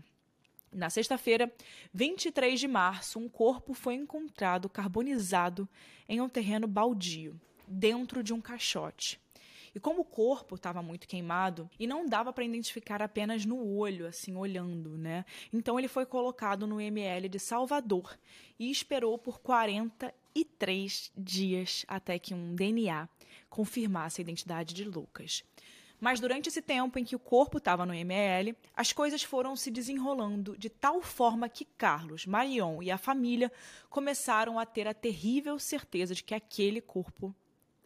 Na 0.77 0.91
sexta-feira, 0.91 1.51
23 1.91 2.59
de 2.59 2.67
março, 2.67 3.17
um 3.17 3.27
corpo 3.27 3.73
foi 3.73 3.95
encontrado 3.95 4.69
carbonizado 4.69 5.67
em 6.07 6.21
um 6.21 6.29
terreno 6.29 6.67
baldio, 6.67 7.35
dentro 7.67 8.21
de 8.21 8.31
um 8.31 8.39
caixote. 8.39 9.19
E 9.73 9.79
como 9.79 10.01
o 10.01 10.05
corpo 10.05 10.53
estava 10.53 10.83
muito 10.83 11.07
queimado 11.07 11.67
e 11.79 11.87
não 11.87 12.05
dava 12.05 12.31
para 12.31 12.43
identificar 12.43 13.01
apenas 13.01 13.43
no 13.43 13.59
olho, 13.75 14.05
assim, 14.05 14.35
olhando, 14.35 14.99
né? 14.99 15.25
Então 15.51 15.79
ele 15.79 15.87
foi 15.87 16.05
colocado 16.05 16.67
no 16.67 16.79
ML 16.79 17.27
de 17.27 17.39
Salvador 17.39 18.15
e 18.59 18.69
esperou 18.69 19.17
por 19.17 19.39
43 19.39 21.11
dias 21.17 21.85
até 21.87 22.19
que 22.19 22.35
um 22.35 22.53
DNA 22.53 23.09
confirmasse 23.49 24.21
a 24.21 24.23
identidade 24.23 24.75
de 24.75 24.83
Lucas. 24.83 25.43
Mas 25.99 26.19
durante 26.19 26.47
esse 26.47 26.61
tempo 26.61 26.99
em 26.99 27.03
que 27.03 27.15
o 27.15 27.19
corpo 27.19 27.57
estava 27.57 27.85
no 27.85 27.93
ML, 27.93 28.55
as 28.75 28.93
coisas 28.93 29.23
foram 29.23 29.55
se 29.55 29.71
desenrolando 29.71 30.55
de 30.57 30.69
tal 30.69 31.01
forma 31.01 31.49
que 31.49 31.65
Carlos, 31.65 32.25
Marion 32.25 32.83
e 32.83 32.91
a 32.91 32.97
família 32.97 33.51
começaram 33.89 34.59
a 34.59 34.65
ter 34.65 34.87
a 34.87 34.93
terrível 34.93 35.57
certeza 35.57 36.13
de 36.13 36.23
que 36.23 36.35
aquele 36.35 36.81
corpo 36.81 37.35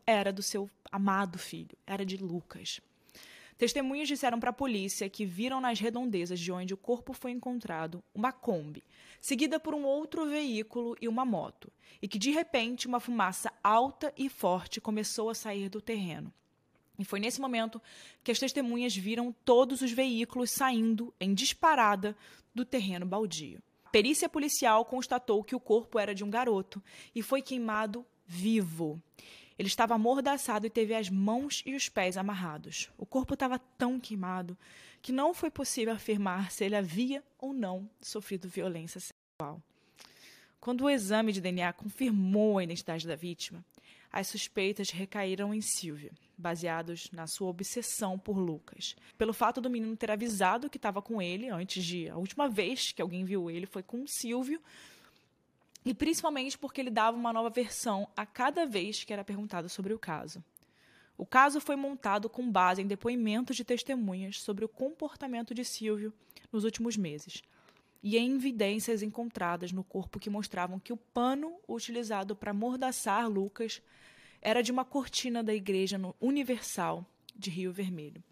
era 0.06 0.34
do 0.34 0.44
seu 0.44 0.70
amado 0.92 1.40
filho, 1.40 1.78
era 1.88 2.06
de 2.06 2.18
Lucas. 2.18 2.82
Testemunhas 3.58 4.08
disseram 4.08 4.40
para 4.40 4.50
a 4.50 4.54
polícia 4.54 5.08
que 5.08 5.24
viram 5.24 5.62
nas 5.62 5.80
redondezas 5.80 6.40
de 6.40 6.52
onde 6.52 6.74
o 6.74 6.78
corpo 6.78 7.14
foi 7.14 7.30
encontrado 7.30 8.04
uma 8.14 8.32
Kombi, 8.32 8.84
seguida 9.22 9.60
por 9.60 9.76
um 9.76 9.84
outro 9.84 10.28
veículo 10.28 10.98
e 11.00 11.08
uma 11.08 11.24
moto, 11.24 11.72
e 12.02 12.08
que 12.08 12.18
de 12.18 12.32
repente 12.32 12.88
uma 12.88 13.00
fumaça 13.00 13.54
alta 13.64 14.12
e 14.18 14.28
forte 14.30 14.82
começou 14.82 15.30
a 15.30 15.36
sair 15.36 15.70
do 15.70 15.80
terreno. 15.80 16.34
E 17.02 17.06
foi 17.06 17.20
nesse 17.20 17.42
momento 17.42 17.82
que 18.24 18.32
as 18.32 18.38
testemunhas 18.38 18.96
viram 18.96 19.36
todos 19.44 19.82
os 19.82 19.92
veículos 19.92 20.52
saindo 20.52 21.12
em 21.20 21.34
disparada 21.34 22.16
do 22.54 22.64
terreno 22.64 23.08
baldio. 23.08 23.60
Perícia 23.92 24.30
policial 24.30 24.86
constatou 24.86 25.44
que 25.44 25.56
o 25.56 25.60
corpo 25.60 25.98
era 25.98 26.14
de 26.14 26.24
um 26.24 26.30
garoto 26.30 26.82
e 27.16 27.24
foi 27.24 27.42
queimado 27.42 28.06
vivo. 28.26 29.02
Ele 29.58 29.68
estava 29.68 29.96
amordaçado 29.96 30.68
e 30.68 30.70
teve 30.70 30.94
as 30.94 31.10
mãos 31.10 31.64
e 31.66 31.76
os 31.76 31.90
pés 31.90 32.18
amarrados. 32.18 32.90
O 32.98 33.06
corpo 33.06 33.34
estava 33.34 33.58
tão 33.58 34.00
queimado 34.00 34.56
que 35.02 35.12
não 35.12 35.34
foi 35.34 35.50
possível 35.50 35.94
afirmar 35.94 36.52
se 36.52 36.64
ele 36.64 36.76
havia 36.76 37.24
ou 37.40 37.52
não 37.52 37.90
sofrido 38.00 38.48
violência 38.48 39.02
sexual. 39.02 39.62
Quando 40.60 40.82
o 40.82 40.90
exame 40.90 41.34
de 41.34 41.42
DNA 41.42 41.74
confirmou 41.74 42.60
a 42.60 42.64
identidade 42.64 43.08
da 43.08 43.16
vítima, 43.16 43.66
as 44.12 44.28
suspeitas 44.28 44.90
recaíram 44.90 45.54
em 45.54 45.62
Silvia. 45.62 46.12
Baseados 46.42 47.10
na 47.12 47.28
sua 47.28 47.48
obsessão 47.48 48.20
por 48.20 48.38
Lucas. 48.38 48.96
Pelo 49.18 49.32
fato 49.32 49.62
do 49.62 49.70
menino 49.70 49.96
ter 49.96 50.12
avisado 50.12 50.70
que 50.70 50.78
estava 50.78 51.02
com 51.02 51.22
ele 51.22 51.48
antes 51.48 51.86
de. 51.86 52.10
A 52.10 52.18
última 52.18 52.50
vez 52.50 52.92
que 52.92 53.02
alguém 53.02 53.24
viu 53.24 53.50
ele 53.50 53.66
foi 53.66 53.84
com 53.84 54.04
o 54.04 54.08
Silvio. 54.08 54.62
E 55.86 55.94
principalmente 55.94 56.58
porque 56.58 56.82
ele 56.82 56.90
dava 56.90 57.16
uma 57.16 57.32
nova 57.32 57.50
versão 57.50 58.08
a 58.18 58.26
cada 58.26 58.66
vez 58.66 59.04
que 59.04 59.14
era 59.14 59.24
perguntado 59.24 59.70
sobre 59.70 59.94
o 59.94 60.00
caso. 60.00 60.44
O 61.18 61.26
caso 61.26 61.62
foi 61.62 61.76
montado 61.76 62.28
com 62.28 62.52
base 62.52 62.82
em 62.82 62.88
depoimentos 62.88 63.56
de 63.56 63.64
testemunhas 63.64 64.42
sobre 64.42 64.66
o 64.66 64.70
comportamento 64.70 65.54
de 65.54 65.64
Silvio 65.64 66.14
nos 66.52 66.64
últimos 66.64 66.98
meses 66.98 67.44
e 68.04 68.18
em 68.18 68.36
evidências 68.36 69.04
encontradas 69.04 69.72
no 69.72 69.84
corpo 69.84 70.20
que 70.20 70.30
mostravam 70.30 70.80
que 70.80 70.92
o 70.92 70.98
pano 70.98 71.54
utilizado 71.68 72.36
para 72.36 72.54
mordaçar 72.54 73.30
Lucas 73.30 73.82
era 74.42 74.64
de 74.64 74.72
uma 74.72 74.84
cortina 74.84 75.44
da 75.44 75.54
Igreja 75.54 76.00
Universal 76.20 77.06
de 77.36 77.50
Rio 77.50 77.72
Vermelho. 77.72 78.24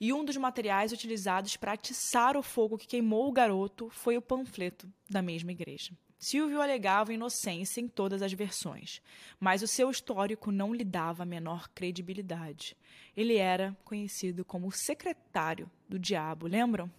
E 0.00 0.12
um 0.12 0.24
dos 0.24 0.36
materiais 0.36 0.90
utilizados 0.90 1.56
para 1.56 1.72
atiçar 1.72 2.36
o 2.36 2.42
fogo 2.42 2.76
que 2.76 2.88
queimou 2.88 3.28
o 3.28 3.32
garoto 3.32 3.88
foi 3.90 4.16
o 4.16 4.22
panfleto 4.22 4.92
da 5.08 5.22
mesma 5.22 5.52
igreja. 5.52 5.92
Silvio 6.18 6.60
alegava 6.60 7.12
inocência 7.12 7.80
em 7.80 7.88
todas 7.88 8.22
as 8.22 8.32
versões, 8.32 9.00
mas 9.40 9.62
o 9.62 9.66
seu 9.66 9.90
histórico 9.90 10.52
não 10.52 10.72
lhe 10.72 10.84
dava 10.84 11.24
a 11.24 11.26
menor 11.26 11.68
credibilidade. 11.68 12.76
Ele 13.16 13.36
era 13.36 13.76
conhecido 13.84 14.44
como 14.44 14.68
o 14.68 14.72
secretário 14.72 15.70
do 15.88 15.98
diabo, 15.98 16.46
lembram? 16.46 16.90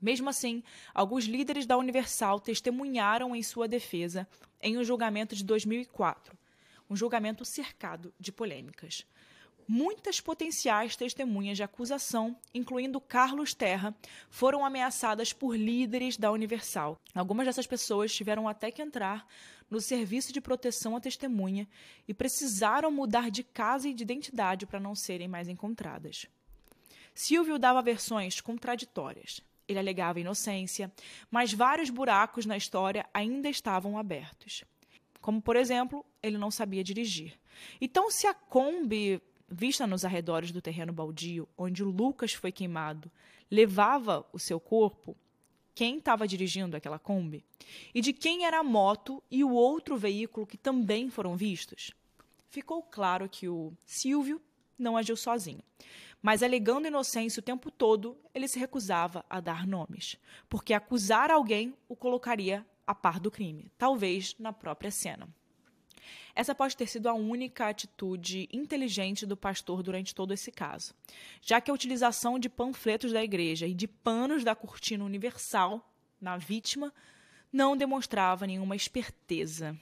Mesmo 0.00 0.28
assim, 0.28 0.62
alguns 0.92 1.24
líderes 1.24 1.64
da 1.64 1.78
Universal 1.78 2.38
testemunharam 2.38 3.34
em 3.34 3.42
sua 3.42 3.66
defesa 3.66 4.28
em 4.60 4.76
um 4.76 4.84
julgamento 4.84 5.34
de 5.34 5.44
2004, 5.44 6.36
um 6.94 6.96
julgamento 6.96 7.44
cercado 7.44 8.14
de 8.20 8.30
polêmicas 8.30 9.04
muitas 9.66 10.20
potenciais 10.20 10.96
testemunhas 10.96 11.56
de 11.56 11.62
acusação, 11.62 12.36
incluindo 12.52 13.00
Carlos 13.00 13.54
Terra, 13.54 13.94
foram 14.28 14.64
ameaçadas 14.64 15.32
por 15.32 15.56
líderes 15.56 16.16
da 16.16 16.30
Universal. 16.30 17.00
Algumas 17.14 17.46
dessas 17.46 17.66
pessoas 17.66 18.14
tiveram 18.14 18.46
até 18.46 18.70
que 18.70 18.82
entrar 18.82 19.26
no 19.70 19.80
serviço 19.80 20.32
de 20.32 20.40
proteção 20.40 20.94
à 20.96 21.00
testemunha 21.00 21.66
e 22.06 22.12
precisaram 22.12 22.90
mudar 22.90 23.30
de 23.30 23.42
casa 23.42 23.88
e 23.88 23.94
de 23.94 24.02
identidade 24.02 24.66
para 24.66 24.78
não 24.78 24.94
serem 24.94 25.28
mais 25.28 25.48
encontradas. 25.48 26.26
Silvio 27.14 27.58
dava 27.58 27.80
versões 27.80 28.40
contraditórias. 28.40 29.40
Ele 29.66 29.78
alegava 29.78 30.20
inocência, 30.20 30.92
mas 31.30 31.54
vários 31.54 31.88
buracos 31.88 32.44
na 32.44 32.56
história 32.56 33.06
ainda 33.14 33.48
estavam 33.48 33.96
abertos. 33.96 34.62
Como, 35.24 35.40
por 35.40 35.56
exemplo, 35.56 36.04
ele 36.22 36.36
não 36.36 36.50
sabia 36.50 36.84
dirigir. 36.84 37.40
Então, 37.80 38.10
se 38.10 38.26
a 38.26 38.34
Kombi 38.34 39.22
vista 39.48 39.86
nos 39.86 40.04
arredores 40.04 40.52
do 40.52 40.60
terreno 40.60 40.92
baldio, 40.92 41.48
onde 41.56 41.82
o 41.82 41.90
Lucas 41.90 42.34
foi 42.34 42.52
queimado, 42.52 43.10
levava 43.50 44.26
o 44.34 44.38
seu 44.38 44.60
corpo, 44.60 45.16
quem 45.74 45.96
estava 45.96 46.28
dirigindo 46.28 46.76
aquela 46.76 46.98
Kombi? 46.98 47.42
E 47.94 48.02
de 48.02 48.12
quem 48.12 48.44
era 48.44 48.58
a 48.58 48.62
moto 48.62 49.22
e 49.30 49.42
o 49.42 49.50
outro 49.50 49.96
veículo 49.96 50.46
que 50.46 50.58
também 50.58 51.08
foram 51.08 51.34
vistos? 51.38 51.92
Ficou 52.50 52.82
claro 52.82 53.26
que 53.26 53.48
o 53.48 53.72
Silvio 53.86 54.42
não 54.78 54.94
agiu 54.94 55.16
sozinho. 55.16 55.64
Mas 56.20 56.42
alegando 56.42 56.86
inocência 56.86 57.40
o 57.40 57.42
tempo 57.42 57.70
todo, 57.70 58.14
ele 58.34 58.46
se 58.46 58.58
recusava 58.58 59.24
a 59.30 59.40
dar 59.40 59.66
nomes, 59.66 60.18
porque 60.50 60.74
acusar 60.74 61.30
alguém 61.30 61.74
o 61.88 61.96
colocaria 61.96 62.66
a 62.86 62.94
par 62.94 63.18
do 63.20 63.30
crime, 63.30 63.70
talvez 63.78 64.34
na 64.38 64.52
própria 64.52 64.90
cena. 64.90 65.28
Essa 66.34 66.54
pode 66.54 66.76
ter 66.76 66.88
sido 66.88 67.08
a 67.08 67.14
única 67.14 67.68
atitude 67.68 68.48
inteligente 68.52 69.24
do 69.24 69.36
pastor 69.36 69.82
durante 69.82 70.14
todo 70.14 70.34
esse 70.34 70.50
caso, 70.50 70.92
já 71.40 71.60
que 71.60 71.70
a 71.70 71.74
utilização 71.74 72.38
de 72.38 72.48
panfletos 72.48 73.12
da 73.12 73.22
igreja 73.22 73.66
e 73.66 73.74
de 73.74 73.86
panos 73.86 74.42
da 74.42 74.54
cortina 74.54 75.04
universal 75.04 75.88
na 76.20 76.36
vítima 76.36 76.92
não 77.52 77.76
demonstrava 77.76 78.46
nenhuma 78.46 78.74
esperteza. 78.74 79.78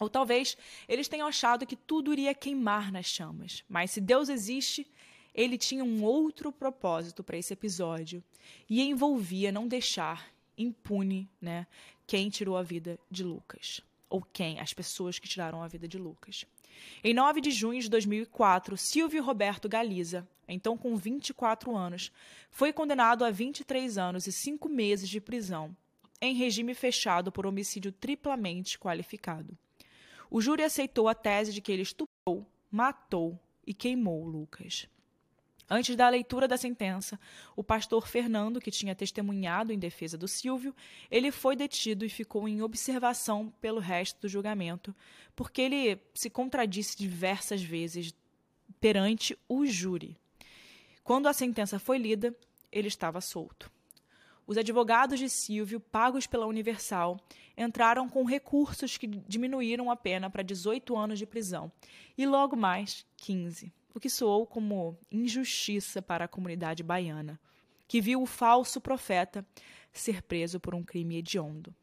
Ou 0.00 0.10
talvez 0.10 0.56
eles 0.88 1.06
tenham 1.06 1.28
achado 1.28 1.66
que 1.66 1.76
tudo 1.76 2.12
iria 2.12 2.34
queimar 2.34 2.90
nas 2.90 3.06
chamas, 3.06 3.62
mas 3.68 3.92
se 3.92 4.00
Deus 4.00 4.28
existe, 4.28 4.90
ele 5.32 5.56
tinha 5.56 5.84
um 5.84 6.02
outro 6.02 6.50
propósito 6.50 7.22
para 7.22 7.38
esse 7.38 7.52
episódio 7.52 8.22
e 8.68 8.82
envolvia 8.82 9.52
não 9.52 9.68
deixar 9.68 10.32
impune 10.62 11.28
né, 11.40 11.66
quem 12.06 12.30
tirou 12.30 12.56
a 12.56 12.62
vida 12.62 12.98
de 13.10 13.22
Lucas 13.22 13.82
ou 14.12 14.22
quem? 14.22 14.60
As 14.60 14.74
pessoas 14.74 15.18
que 15.18 15.26
tiraram 15.26 15.62
a 15.62 15.68
vida 15.68 15.88
de 15.88 15.96
Lucas. 15.96 16.44
Em 17.02 17.14
9 17.14 17.40
de 17.40 17.50
junho 17.50 17.80
de 17.80 17.88
2004, 17.88 18.76
Silvio 18.76 19.24
Roberto 19.24 19.68
Galiza, 19.68 20.28
então 20.46 20.76
com 20.76 20.94
24 20.96 21.74
anos, 21.74 22.12
foi 22.50 22.72
condenado 22.72 23.24
a 23.24 23.30
23 23.30 23.96
anos 23.96 24.26
e 24.26 24.32
5 24.32 24.68
meses 24.68 25.08
de 25.08 25.20
prisão, 25.20 25.74
em 26.20 26.34
regime 26.34 26.74
fechado 26.74 27.32
por 27.32 27.46
homicídio 27.46 27.90
triplamente 27.90 28.78
qualificado. 28.78 29.56
O 30.30 30.40
júri 30.40 30.62
aceitou 30.62 31.08
a 31.08 31.14
tese 31.14 31.52
de 31.52 31.60
que 31.60 31.72
ele 31.72 31.82
estuprou, 31.82 32.46
matou 32.70 33.38
e 33.66 33.72
queimou 33.74 34.24
Lucas. 34.26 34.86
Antes 35.70 35.96
da 35.96 36.08
leitura 36.08 36.46
da 36.46 36.56
sentença, 36.56 37.18
o 37.56 37.64
pastor 37.64 38.06
Fernando, 38.06 38.60
que 38.60 38.70
tinha 38.70 38.94
testemunhado 38.94 39.72
em 39.72 39.78
defesa 39.78 40.18
do 40.18 40.28
Silvio, 40.28 40.74
ele 41.10 41.30
foi 41.30 41.56
detido 41.56 42.04
e 42.04 42.10
ficou 42.10 42.48
em 42.48 42.62
observação 42.62 43.52
pelo 43.60 43.80
resto 43.80 44.20
do 44.20 44.28
julgamento, 44.28 44.94
porque 45.34 45.62
ele 45.62 45.98
se 46.14 46.28
contradisse 46.28 46.98
diversas 46.98 47.62
vezes 47.62 48.14
perante 48.80 49.38
o 49.48 49.64
júri. 49.64 50.16
Quando 51.02 51.26
a 51.26 51.32
sentença 51.32 51.78
foi 51.78 51.98
lida, 51.98 52.36
ele 52.70 52.88
estava 52.88 53.20
solto. 53.20 53.70
Os 54.46 54.58
advogados 54.58 55.18
de 55.18 55.28
Silvio, 55.30 55.80
pagos 55.80 56.26
pela 56.26 56.46
Universal, 56.46 57.18
entraram 57.56 58.08
com 58.08 58.24
recursos 58.24 58.98
que 58.98 59.06
diminuíram 59.06 59.90
a 59.90 59.96
pena 59.96 60.28
para 60.28 60.42
18 60.42 60.96
anos 60.96 61.18
de 61.18 61.26
prisão 61.26 61.70
e 62.18 62.26
logo 62.26 62.56
mais 62.56 63.06
15 63.16 63.72
o 63.94 64.00
que 64.00 64.08
soou 64.08 64.46
como 64.46 64.98
injustiça 65.10 66.00
para 66.00 66.24
a 66.24 66.28
comunidade 66.28 66.82
baiana, 66.82 67.38
que 67.86 68.00
viu 68.00 68.22
o 68.22 68.26
falso 68.26 68.80
profeta 68.80 69.46
ser 69.92 70.22
preso 70.22 70.58
por 70.58 70.74
um 70.74 70.82
crime 70.82 71.18
hediondo. 71.18 71.74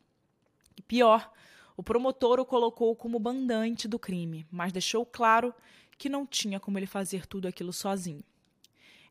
E 0.75 0.81
pior, 0.81 1.31
o 1.77 1.83
promotor 1.83 2.39
o 2.39 2.45
colocou 2.45 2.95
como 2.95 3.19
bandante 3.19 3.87
do 3.87 3.99
crime, 3.99 4.45
mas 4.51 4.73
deixou 4.73 5.05
claro 5.05 5.53
que 5.97 6.09
não 6.09 6.25
tinha 6.25 6.59
como 6.59 6.79
ele 6.79 6.87
fazer 6.87 7.27
tudo 7.27 7.47
aquilo 7.47 7.71
sozinho. 7.71 8.23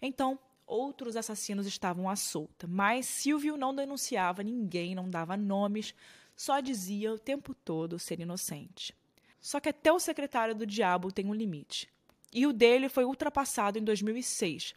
Então, 0.03 0.39
outros 0.67 1.17
assassinos 1.17 1.67
estavam 1.67 2.11
à 2.11 2.17
solta, 2.17 2.67
mas 2.67 3.07
Silvio 3.07 3.57
não 3.57 3.75
denunciava 3.75 4.43
ninguém, 4.43 4.95
não 4.95 5.09
dava 5.09 5.37
nomes, 5.37 5.95
só 6.35 6.61
dizia 6.61 7.13
o 7.13 7.19
tempo 7.19 7.55
todo 7.55 7.99
ser 7.99 8.21
inocente. 8.21 8.95
Só 9.41 9.61
que 9.61 9.69
até 9.69 9.93
o 9.93 10.01
secretário 10.01 10.55
do 10.55 10.67
diabo 10.67 11.13
tem 11.13 11.27
um 11.27 11.35
limite 11.35 11.89
e 12.33 12.47
o 12.47 12.53
dele 12.53 12.89
foi 12.89 13.05
ultrapassado 13.05 13.79
em 13.79 13.85
2006, 13.85 14.75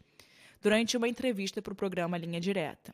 durante 0.62 0.96
uma 0.96 1.08
entrevista 1.08 1.62
para 1.62 1.74
o 1.74 1.76
programa 1.76 2.18
Linha 2.18 2.40
Direta. 2.40 2.94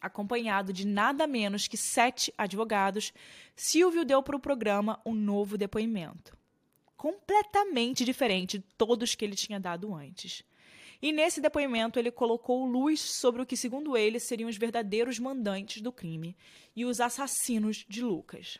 Acompanhado 0.00 0.72
de 0.72 0.86
nada 0.86 1.26
menos 1.26 1.66
que 1.66 1.76
sete 1.76 2.32
advogados, 2.36 3.12
Silvio 3.56 4.04
deu 4.04 4.22
para 4.22 4.36
o 4.36 4.40
programa 4.40 5.00
um 5.04 5.14
novo 5.14 5.56
depoimento, 5.56 6.36
completamente 6.96 8.04
diferente 8.04 8.58
de 8.58 8.64
todos 8.76 9.14
que 9.14 9.24
ele 9.24 9.34
tinha 9.34 9.58
dado 9.58 9.94
antes. 9.94 10.44
E 11.00 11.12
nesse 11.12 11.40
depoimento 11.40 11.98
ele 11.98 12.10
colocou 12.10 12.64
luz 12.64 13.00
sobre 13.00 13.42
o 13.42 13.46
que, 13.46 13.56
segundo 13.56 13.96
ele, 13.96 14.20
seriam 14.20 14.48
os 14.48 14.56
verdadeiros 14.56 15.18
mandantes 15.18 15.82
do 15.82 15.92
crime 15.92 16.36
e 16.74 16.84
os 16.84 17.00
assassinos 17.00 17.84
de 17.88 18.02
Lucas. 18.02 18.58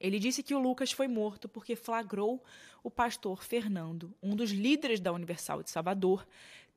Ele 0.00 0.18
disse 0.18 0.42
que 0.42 0.54
o 0.54 0.58
Lucas 0.58 0.92
foi 0.92 1.08
morto 1.08 1.48
porque 1.48 1.74
flagrou 1.74 2.42
o 2.82 2.90
pastor 2.90 3.42
Fernando, 3.42 4.14
um 4.22 4.36
dos 4.36 4.50
líderes 4.50 5.00
da 5.00 5.12
Universal 5.12 5.62
de 5.62 5.70
Salvador, 5.70 6.26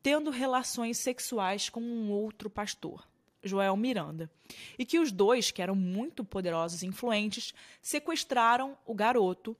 tendo 0.01 0.31
relações 0.31 0.97
sexuais 0.97 1.69
com 1.69 1.81
um 1.81 2.11
outro 2.11 2.49
pastor, 2.49 3.07
Joel 3.43 3.75
Miranda, 3.75 4.31
e 4.77 4.85
que 4.85 4.99
os 4.99 5.11
dois, 5.11 5.51
que 5.51 5.61
eram 5.61 5.75
muito 5.75 6.23
poderosos 6.23 6.81
e 6.81 6.87
influentes, 6.87 7.53
sequestraram 7.81 8.77
o 8.85 8.95
garoto 8.95 9.55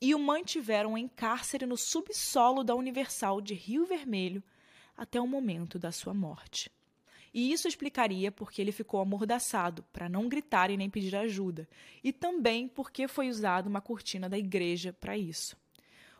e 0.00 0.14
o 0.14 0.18
mantiveram 0.18 0.98
em 0.98 1.06
cárcere 1.06 1.66
no 1.66 1.76
subsolo 1.76 2.64
da 2.64 2.74
Universal 2.74 3.40
de 3.40 3.54
Rio 3.54 3.86
Vermelho 3.86 4.42
até 4.96 5.20
o 5.20 5.26
momento 5.26 5.78
da 5.78 5.92
sua 5.92 6.14
morte. 6.14 6.70
E 7.34 7.52
isso 7.52 7.66
explicaria 7.66 8.30
porque 8.30 8.62
ele 8.62 8.70
ficou 8.70 9.00
amordaçado, 9.00 9.84
para 9.92 10.08
não 10.08 10.28
gritar 10.28 10.70
e 10.70 10.76
nem 10.76 10.88
pedir 10.88 11.16
ajuda, 11.16 11.68
e 12.02 12.12
também 12.12 12.68
porque 12.68 13.08
foi 13.08 13.28
usada 13.28 13.68
uma 13.68 13.80
cortina 13.80 14.28
da 14.28 14.38
igreja 14.38 14.92
para 14.92 15.18
isso. 15.18 15.56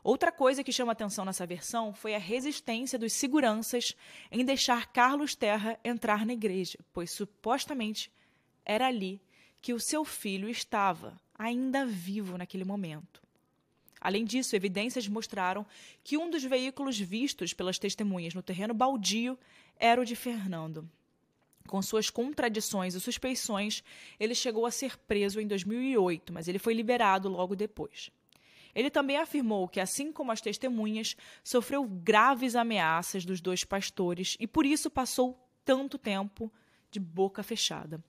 Outra 0.03 0.33
coisa 0.33 0.64
que 0.64 0.72
chama 0.72 0.90
atenção 0.90 1.24
nessa 1.24 1.46
versão 1.46 1.94
foi 1.94 2.16
a 2.16 2.18
resistência 2.18 2.98
dos 2.98 3.12
seguranças 3.12 3.94
em 4.31 4.44
deixar 4.44 4.92
Carlos 4.92 5.37
Terra 5.37 5.79
entrar 5.85 6.27
na 6.27 6.33
igreja, 6.33 6.81
pois 6.92 7.12
supostamente 7.12 8.11
era 8.64 8.88
ali 8.88 9.22
que 9.62 9.72
o 9.72 9.81
seu 9.81 10.05
filho 10.05 10.48
estava, 10.48 11.18
ainda 11.38 11.87
vivo 11.87 12.37
naquele 12.37 12.64
momento. 12.64 13.22
Além 14.00 14.24
disso, 14.24 14.55
evidências 14.57 15.09
mostraram 15.09 15.64
que 16.03 16.18
um 16.18 16.29
dos 16.29 16.42
veículos 16.42 16.98
vistos 16.98 17.55
pelas 17.55 17.79
testemunhas 17.79 18.35
no 18.35 18.42
terreno 18.42 18.74
baldio 18.74 19.38
era 19.79 20.00
o 20.00 20.05
de 20.05 20.14
Fernando. 20.14 20.87
Com 21.68 21.81
suas 21.81 22.11
contradições 22.11 22.94
e 22.94 23.00
suspeições, 23.00 23.83
ele 24.20 24.35
chegou 24.35 24.66
a 24.66 24.70
ser 24.70 24.98
preso 24.98 25.40
em 25.40 25.46
2008, 25.46 26.33
mas 26.33 26.46
ele 26.46 26.59
foi 26.59 26.74
liberado 26.74 27.29
logo 27.29 27.57
depois. 27.57 28.11
Ele 28.74 28.90
também 28.90 29.16
afirmou 29.16 29.68
que, 29.68 29.81
assim 29.81 30.12
como 30.12 30.33
as 30.33 30.40
testemunhas, 30.40 31.16
sofreu 31.42 31.85
graves 31.85 32.57
ameaças 32.57 33.24
dos 33.24 33.40
dois 33.40 33.64
pastores 33.64 34.37
e 34.40 34.46
por 34.46 34.66
isso 34.66 34.90
passou 34.90 35.38
tanto 35.64 35.96
tempo 35.96 36.53
de 36.90 36.98
boca 36.98 37.42
fechada. 37.42 38.03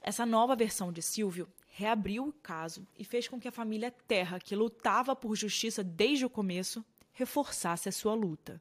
Essa 0.00 0.24
nova 0.24 0.56
versão 0.56 0.92
de 0.92 1.02
Silvio 1.02 1.48
reabriu 1.68 2.28
o 2.28 2.32
caso 2.32 2.86
e 2.98 3.04
fez 3.04 3.28
com 3.28 3.38
que 3.38 3.48
a 3.48 3.52
família 3.52 3.90
Terra, 3.90 4.38
que 4.38 4.56
lutava 4.56 5.14
por 5.14 5.36
justiça 5.36 5.84
desde 5.84 6.24
o 6.24 6.30
começo, 6.30 6.84
reforçasse 7.12 7.88
a 7.88 7.92
sua 7.92 8.14
luta. 8.14 8.60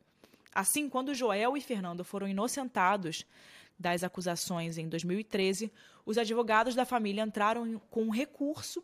Assim, 0.54 0.90
quando 0.90 1.14
Joel 1.14 1.56
e 1.56 1.62
Fernando 1.62 2.04
foram 2.04 2.28
inocentados 2.28 3.26
das 3.78 4.04
acusações 4.04 4.78
em 4.78 4.88
2013, 4.88 5.72
os 6.06 6.18
advogados 6.18 6.76
da 6.76 6.86
família 6.86 7.24
entraram 7.24 7.80
com 7.90 8.04
um 8.04 8.10
recurso 8.10 8.84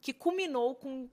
que 0.00 0.12
culminou 0.12 0.74
com, 0.74 1.08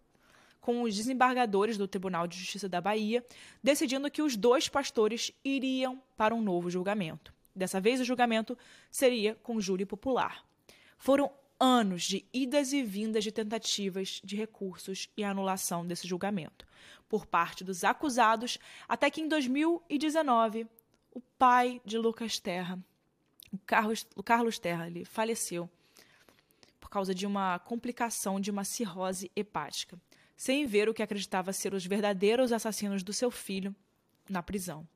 com 0.59 0.81
os 0.83 0.95
desembargadores 0.95 1.77
do 1.77 1.87
Tribunal 1.87 2.27
de 2.27 2.37
Justiça 2.37 2.67
da 2.67 2.81
Bahia, 2.81 3.25
decidindo 3.63 4.09
que 4.09 4.21
os 4.21 4.35
dois 4.35 4.67
pastores 4.67 5.31
iriam 5.43 6.01
para 6.17 6.35
um 6.35 6.41
novo 6.41 6.69
julgamento. 6.69 7.33
Dessa 7.55 7.79
vez, 7.79 7.99
o 7.99 8.05
julgamento 8.05 8.57
seria 8.91 9.35
com 9.35 9.59
júri 9.59 9.85
popular. 9.85 10.45
Foram 10.97 11.31
anos 11.59 12.03
de 12.03 12.25
idas 12.33 12.71
e 12.71 12.81
vindas 12.81 13.23
de 13.23 13.31
tentativas 13.31 14.21
de 14.23 14.35
recursos 14.35 15.09
e 15.17 15.23
anulação 15.23 15.85
desse 15.85 16.07
julgamento 16.07 16.65
por 17.09 17.25
parte 17.25 17.63
dos 17.63 17.83
acusados, 17.83 18.57
até 18.87 19.09
que 19.09 19.19
em 19.19 19.27
2019 19.27 20.67
o 21.11 21.19
pai 21.19 21.81
de 21.83 21.97
Lucas 21.97 22.39
Terra, 22.39 22.79
o 23.51 23.57
Carlos, 23.57 24.07
Carlos 24.23 24.59
Terra, 24.59 24.87
ele 24.87 25.05
faleceu 25.05 25.69
por 26.79 26.89
causa 26.89 27.13
de 27.13 27.25
uma 27.25 27.59
complicação 27.59 28.39
de 28.39 28.49
uma 28.49 28.63
cirrose 28.63 29.31
hepática, 29.35 29.99
sem 30.35 30.65
ver 30.65 30.89
o 30.89 30.93
que 30.93 31.03
acreditava 31.03 31.53
ser 31.53 31.73
os 31.73 31.85
verdadeiros 31.85 32.51
assassinos 32.51 33.03
do 33.03 33.13
seu 33.13 33.29
filho 33.29 33.75
na 34.29 34.41
prisão. 34.41 34.87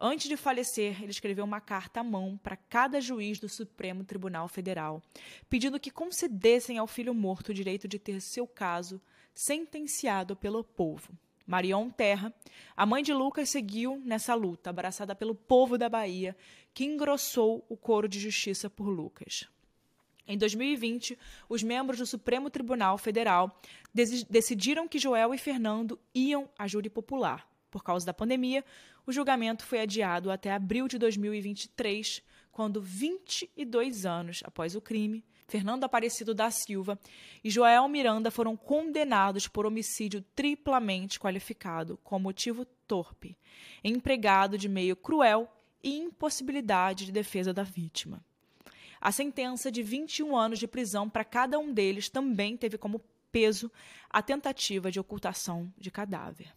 Antes 0.00 0.28
de 0.28 0.36
falecer, 0.36 1.02
ele 1.02 1.10
escreveu 1.10 1.44
uma 1.44 1.60
carta 1.60 2.00
à 2.00 2.04
mão 2.04 2.38
para 2.40 2.56
cada 2.56 3.00
juiz 3.00 3.40
do 3.40 3.48
Supremo 3.48 4.04
Tribunal 4.04 4.46
Federal, 4.46 5.02
pedindo 5.50 5.80
que 5.80 5.90
concedessem 5.90 6.78
ao 6.78 6.86
filho 6.86 7.12
morto 7.12 7.48
o 7.48 7.54
direito 7.54 7.88
de 7.88 7.98
ter 7.98 8.20
seu 8.20 8.46
caso 8.46 9.00
sentenciado 9.34 10.36
pelo 10.36 10.62
povo. 10.62 11.12
Marion 11.48 11.88
Terra, 11.88 12.30
a 12.76 12.84
mãe 12.84 13.02
de 13.02 13.14
Lucas, 13.14 13.48
seguiu 13.48 14.02
nessa 14.04 14.34
luta, 14.34 14.68
abraçada 14.68 15.14
pelo 15.14 15.34
povo 15.34 15.78
da 15.78 15.88
Bahia, 15.88 16.36
que 16.74 16.84
engrossou 16.84 17.64
o 17.70 17.76
coro 17.76 18.06
de 18.06 18.20
justiça 18.20 18.68
por 18.68 18.86
Lucas. 18.86 19.48
Em 20.26 20.36
2020, 20.36 21.18
os 21.48 21.62
membros 21.62 22.00
do 22.00 22.04
Supremo 22.04 22.50
Tribunal 22.50 22.98
Federal 22.98 23.58
decidiram 24.28 24.86
que 24.86 24.98
Joel 24.98 25.32
e 25.32 25.38
Fernando 25.38 25.98
iam 26.14 26.50
à 26.58 26.68
júri 26.68 26.90
popular. 26.90 27.48
Por 27.70 27.82
causa 27.82 28.04
da 28.04 28.12
pandemia, 28.12 28.62
o 29.06 29.12
julgamento 29.12 29.64
foi 29.64 29.80
adiado 29.80 30.30
até 30.30 30.52
abril 30.52 30.86
de 30.86 30.98
2023, 30.98 32.22
quando 32.52 32.78
22 32.82 34.04
anos 34.04 34.42
após 34.44 34.76
o 34.76 34.82
crime, 34.82 35.24
Fernando 35.48 35.84
Aparecido 35.84 36.34
da 36.34 36.50
Silva 36.50 36.98
e 37.42 37.48
Joel 37.48 37.88
Miranda 37.88 38.30
foram 38.30 38.54
condenados 38.54 39.48
por 39.48 39.64
homicídio 39.64 40.22
triplamente 40.36 41.18
qualificado 41.18 41.98
com 42.04 42.18
motivo 42.18 42.66
torpe, 42.86 43.36
empregado 43.82 44.58
de 44.58 44.68
meio 44.68 44.94
cruel 44.94 45.50
e 45.82 45.96
impossibilidade 45.96 47.06
de 47.06 47.12
defesa 47.12 47.52
da 47.52 47.62
vítima. 47.62 48.22
A 49.00 49.10
sentença 49.10 49.72
de 49.72 49.82
21 49.82 50.36
anos 50.36 50.58
de 50.58 50.68
prisão 50.68 51.08
para 51.08 51.24
cada 51.24 51.58
um 51.58 51.72
deles 51.72 52.10
também 52.10 52.54
teve 52.54 52.76
como 52.76 53.00
peso 53.32 53.72
a 54.10 54.20
tentativa 54.20 54.90
de 54.90 55.00
ocultação 55.00 55.72
de 55.78 55.90
cadáver. 55.90 56.52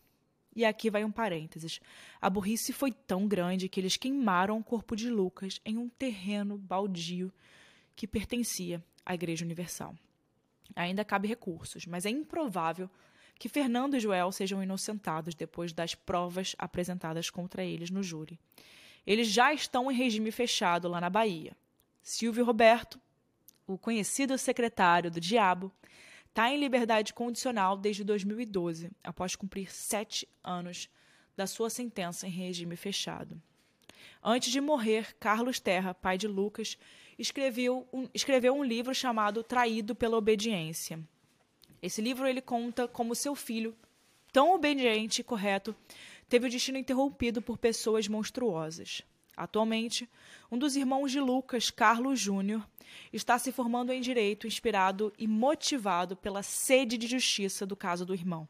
E 0.53 0.65
aqui 0.65 0.89
vai 0.89 1.05
um 1.05 1.11
parênteses. 1.11 1.79
A 2.19 2.29
burrice 2.29 2.73
foi 2.73 2.91
tão 2.91 3.25
grande 3.25 3.69
que 3.69 3.79
eles 3.79 3.95
queimaram 3.95 4.57
o 4.57 4.63
corpo 4.63 4.97
de 4.97 5.09
Lucas 5.09 5.61
em 5.63 5.77
um 5.77 5.87
terreno 5.87 6.57
baldio 6.57 7.31
que 8.01 8.07
pertencia 8.07 8.83
à 9.05 9.13
Igreja 9.13 9.45
Universal. 9.45 9.95
Ainda 10.75 11.05
cabe 11.05 11.27
recursos, 11.27 11.85
mas 11.85 12.03
é 12.03 12.09
improvável 12.09 12.89
que 13.37 13.47
Fernando 13.47 13.95
e 13.95 13.99
Joel 13.99 14.31
sejam 14.31 14.63
inocentados 14.63 15.35
depois 15.35 15.71
das 15.71 15.93
provas 15.93 16.55
apresentadas 16.57 17.29
contra 17.29 17.63
eles 17.63 17.91
no 17.91 18.01
júri. 18.01 18.39
Eles 19.05 19.27
já 19.27 19.53
estão 19.53 19.91
em 19.91 19.93
regime 19.93 20.31
fechado 20.31 20.87
lá 20.87 20.99
na 20.99 21.11
Bahia. 21.11 21.55
Silvio 22.01 22.43
Roberto, 22.43 22.99
o 23.67 23.77
conhecido 23.77 24.35
secretário 24.35 25.11
do 25.11 25.19
Diabo, 25.19 25.71
está 26.27 26.49
em 26.49 26.59
liberdade 26.59 27.13
condicional 27.13 27.77
desde 27.77 28.03
2012, 28.03 28.89
após 29.03 29.35
cumprir 29.35 29.71
sete 29.71 30.27
anos 30.43 30.89
da 31.37 31.45
sua 31.45 31.69
sentença 31.69 32.25
em 32.25 32.31
regime 32.31 32.75
fechado. 32.75 33.39
Antes 34.23 34.51
de 34.51 34.59
morrer, 34.59 35.15
Carlos 35.19 35.59
Terra, 35.59 35.93
pai 35.93 36.17
de 36.17 36.27
Lucas, 36.27 36.79
escreveu 37.17 37.87
um, 37.91 38.07
escreveu 38.13 38.53
um 38.53 38.63
livro 38.63 38.93
chamado 38.93 39.43
Traído 39.43 39.95
pela 39.95 40.17
Obediência. 40.17 40.99
Esse 41.81 42.01
livro 42.01 42.27
ele 42.27 42.41
conta 42.41 42.87
como 42.87 43.15
seu 43.15 43.35
filho, 43.35 43.75
tão 44.31 44.53
obediente 44.53 45.21
e 45.21 45.23
correto, 45.23 45.75
teve 46.29 46.47
o 46.47 46.49
destino 46.49 46.77
interrompido 46.77 47.41
por 47.41 47.57
pessoas 47.57 48.07
monstruosas. 48.07 49.01
Atualmente, 49.35 50.07
um 50.51 50.57
dos 50.57 50.75
irmãos 50.75 51.11
de 51.11 51.19
Lucas, 51.19 51.71
Carlos 51.71 52.19
Júnior, 52.19 52.65
está 53.11 53.39
se 53.39 53.51
formando 53.51 53.91
em 53.91 54.01
direito, 54.01 54.45
inspirado 54.45 55.11
e 55.17 55.27
motivado 55.27 56.15
pela 56.15 56.43
sede 56.43 56.97
de 56.97 57.07
justiça 57.07 57.65
do 57.65 57.75
caso 57.75 58.05
do 58.05 58.13
irmão. 58.13 58.47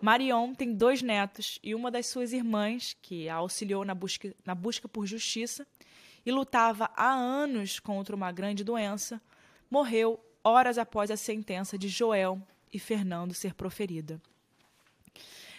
Marion 0.00 0.54
tem 0.54 0.74
dois 0.74 1.02
netos 1.02 1.58
e 1.62 1.74
uma 1.74 1.90
das 1.90 2.06
suas 2.06 2.32
irmãs, 2.32 2.96
que 3.00 3.28
a 3.28 3.36
auxiliou 3.36 3.84
na 3.84 3.94
busca, 3.94 4.34
na 4.44 4.54
busca 4.54 4.88
por 4.88 5.06
justiça 5.06 5.66
e 6.26 6.32
lutava 6.32 6.90
há 6.96 7.08
anos 7.08 7.78
contra 7.78 8.14
uma 8.14 8.32
grande 8.32 8.64
doença, 8.64 9.22
morreu 9.70 10.20
horas 10.42 10.76
após 10.76 11.08
a 11.10 11.16
sentença 11.16 11.78
de 11.78 11.88
Joel 11.88 12.42
e 12.72 12.80
Fernando 12.80 13.32
ser 13.32 13.54
proferida. 13.54 14.20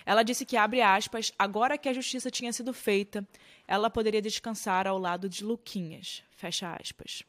Ela 0.05 0.23
disse 0.23 0.45
que, 0.45 0.55
abre 0.55 0.81
aspas, 0.81 1.33
agora 1.39 1.77
que 1.77 1.89
a 1.89 1.93
justiça 1.93 2.29
tinha 2.29 2.51
sido 2.51 2.73
feita, 2.73 3.25
ela 3.67 3.89
poderia 3.89 4.21
descansar 4.21 4.87
ao 4.87 4.97
lado 4.97 5.27
de 5.27 5.43
Luquinhas, 5.43 6.23
fecha 6.31 6.73
aspas. 6.73 7.23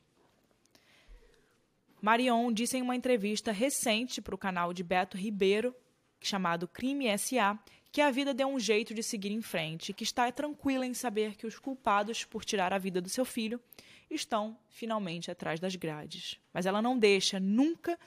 Marion 2.01 2.53
disse 2.53 2.77
em 2.77 2.83
uma 2.83 2.95
entrevista 2.95 3.51
recente 3.51 4.21
para 4.21 4.35
o 4.35 4.39
canal 4.39 4.73
de 4.73 4.85
Beto 4.85 5.17
Ribeiro, 5.17 5.75
chamado 6.21 6.69
Crime 6.69 7.07
SA, 7.19 7.59
que 7.91 8.01
a 8.01 8.11
vida 8.11 8.35
deu 8.35 8.49
um 8.49 8.61
jeito 8.61 8.93
de 8.93 9.03
seguir 9.03 9.31
em 9.31 9.41
frente 9.41 9.93
que 9.93 10.05
está 10.05 10.31
tranquila 10.31 10.87
em 10.87 10.95
saber 10.95 11.37
que 11.37 11.47
os 11.47 11.59
culpados 11.59 12.25
por 12.25 12.45
tirar 12.45 12.73
a 12.73 12.79
vida 12.79 13.01
do 13.01 13.09
seu 13.09 13.25
filho 13.25 13.61
estão 14.11 14.59
finalmente 14.69 15.31
atrás 15.31 15.59
das 15.61 15.75
grades. 15.77 16.39
Mas 16.53 16.67
ela 16.67 16.83
não 16.83 16.99
deixa 16.99 17.41
nunca 17.41 17.99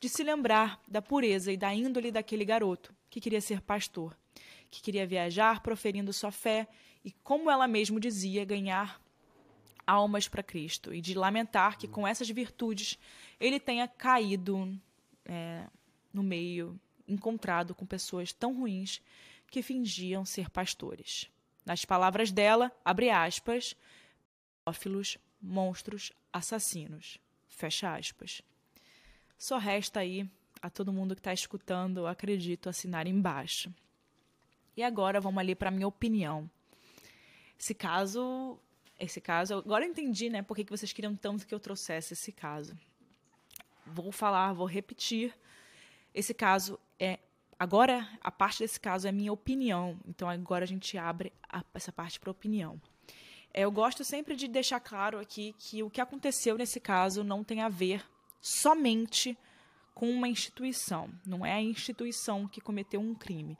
de 0.00 0.08
se 0.08 0.22
lembrar 0.22 0.80
da 0.88 1.02
pureza 1.02 1.52
e 1.52 1.56
da 1.56 1.74
índole 1.74 2.10
daquele 2.10 2.44
garoto 2.44 2.94
que 3.10 3.20
queria 3.20 3.40
ser 3.40 3.60
pastor, 3.60 4.16
que 4.70 4.82
queria 4.82 5.06
viajar 5.06 5.60
proferindo 5.60 6.12
sua 6.12 6.30
fé 6.30 6.68
e, 7.04 7.10
como 7.10 7.50
ela 7.50 7.66
mesma 7.66 7.98
dizia, 7.98 8.44
ganhar 8.44 9.00
almas 9.86 10.28
para 10.28 10.42
Cristo 10.42 10.94
e 10.94 11.00
de 11.00 11.14
lamentar 11.14 11.78
que 11.78 11.88
com 11.88 12.06
essas 12.06 12.28
virtudes 12.28 12.98
ele 13.40 13.58
tenha 13.58 13.88
caído 13.88 14.78
é, 15.24 15.64
no 16.12 16.22
meio, 16.22 16.78
encontrado 17.08 17.74
com 17.74 17.86
pessoas 17.86 18.32
tão 18.32 18.54
ruins 18.54 19.00
que 19.50 19.62
fingiam 19.62 20.24
ser 20.24 20.50
pastores. 20.50 21.30
Nas 21.64 21.84
palavras 21.84 22.30
dela, 22.30 22.70
abre 22.84 23.10
aspas, 23.10 23.74
pedófilos, 24.64 25.18
monstros, 25.40 26.12
assassinos. 26.32 27.18
Fecha 27.48 27.94
aspas. 27.94 28.42
Só 29.38 29.58
resta 29.58 30.00
aí 30.00 30.28
a 30.60 30.68
todo 30.68 30.92
mundo 30.92 31.14
que 31.14 31.20
está 31.20 31.32
escutando, 31.32 32.06
acredito, 32.06 32.68
assinar 32.68 33.06
embaixo. 33.06 33.72
E 34.76 34.82
agora 34.82 35.20
vamos 35.20 35.40
ali 35.40 35.54
para 35.54 35.70
minha 35.70 35.88
opinião. 35.88 36.50
Esse 37.58 37.74
caso, 37.74 38.58
esse 38.98 39.20
caso, 39.20 39.54
agora 39.54 39.84
eu 39.84 39.90
entendi, 39.90 40.28
né, 40.28 40.42
por 40.42 40.56
que 40.56 40.64
vocês 40.64 40.92
queriam 40.92 41.16
tanto 41.16 41.46
que 41.46 41.54
eu 41.54 41.60
trouxesse 41.60 42.12
esse 42.12 42.30
caso. 42.30 42.76
Vou 43.86 44.12
falar, 44.12 44.52
vou 44.52 44.66
repetir. 44.66 45.34
Esse 46.14 46.34
caso 46.34 46.77
é 46.98 47.18
agora 47.58 48.08
a 48.20 48.30
parte 48.30 48.60
desse 48.60 48.78
caso 48.78 49.08
é 49.08 49.12
minha 49.12 49.32
opinião. 49.32 49.98
Então 50.06 50.28
agora 50.28 50.64
a 50.64 50.68
gente 50.68 50.96
abre 50.96 51.32
a, 51.48 51.64
essa 51.74 51.92
parte 51.92 52.18
para 52.20 52.30
opinião. 52.30 52.80
É, 53.52 53.62
eu 53.62 53.70
gosto 53.70 54.04
sempre 54.04 54.36
de 54.36 54.46
deixar 54.46 54.80
claro 54.80 55.18
aqui 55.18 55.54
que 55.58 55.82
o 55.82 55.90
que 55.90 56.00
aconteceu 56.00 56.56
nesse 56.56 56.80
caso 56.80 57.24
não 57.24 57.42
tem 57.42 57.60
a 57.60 57.68
ver 57.68 58.04
somente 58.40 59.36
com 59.94 60.10
uma 60.10 60.28
instituição. 60.28 61.10
Não 61.26 61.44
é 61.44 61.52
a 61.52 61.62
instituição 61.62 62.46
que 62.46 62.60
cometeu 62.60 63.00
um 63.00 63.14
crime. 63.14 63.58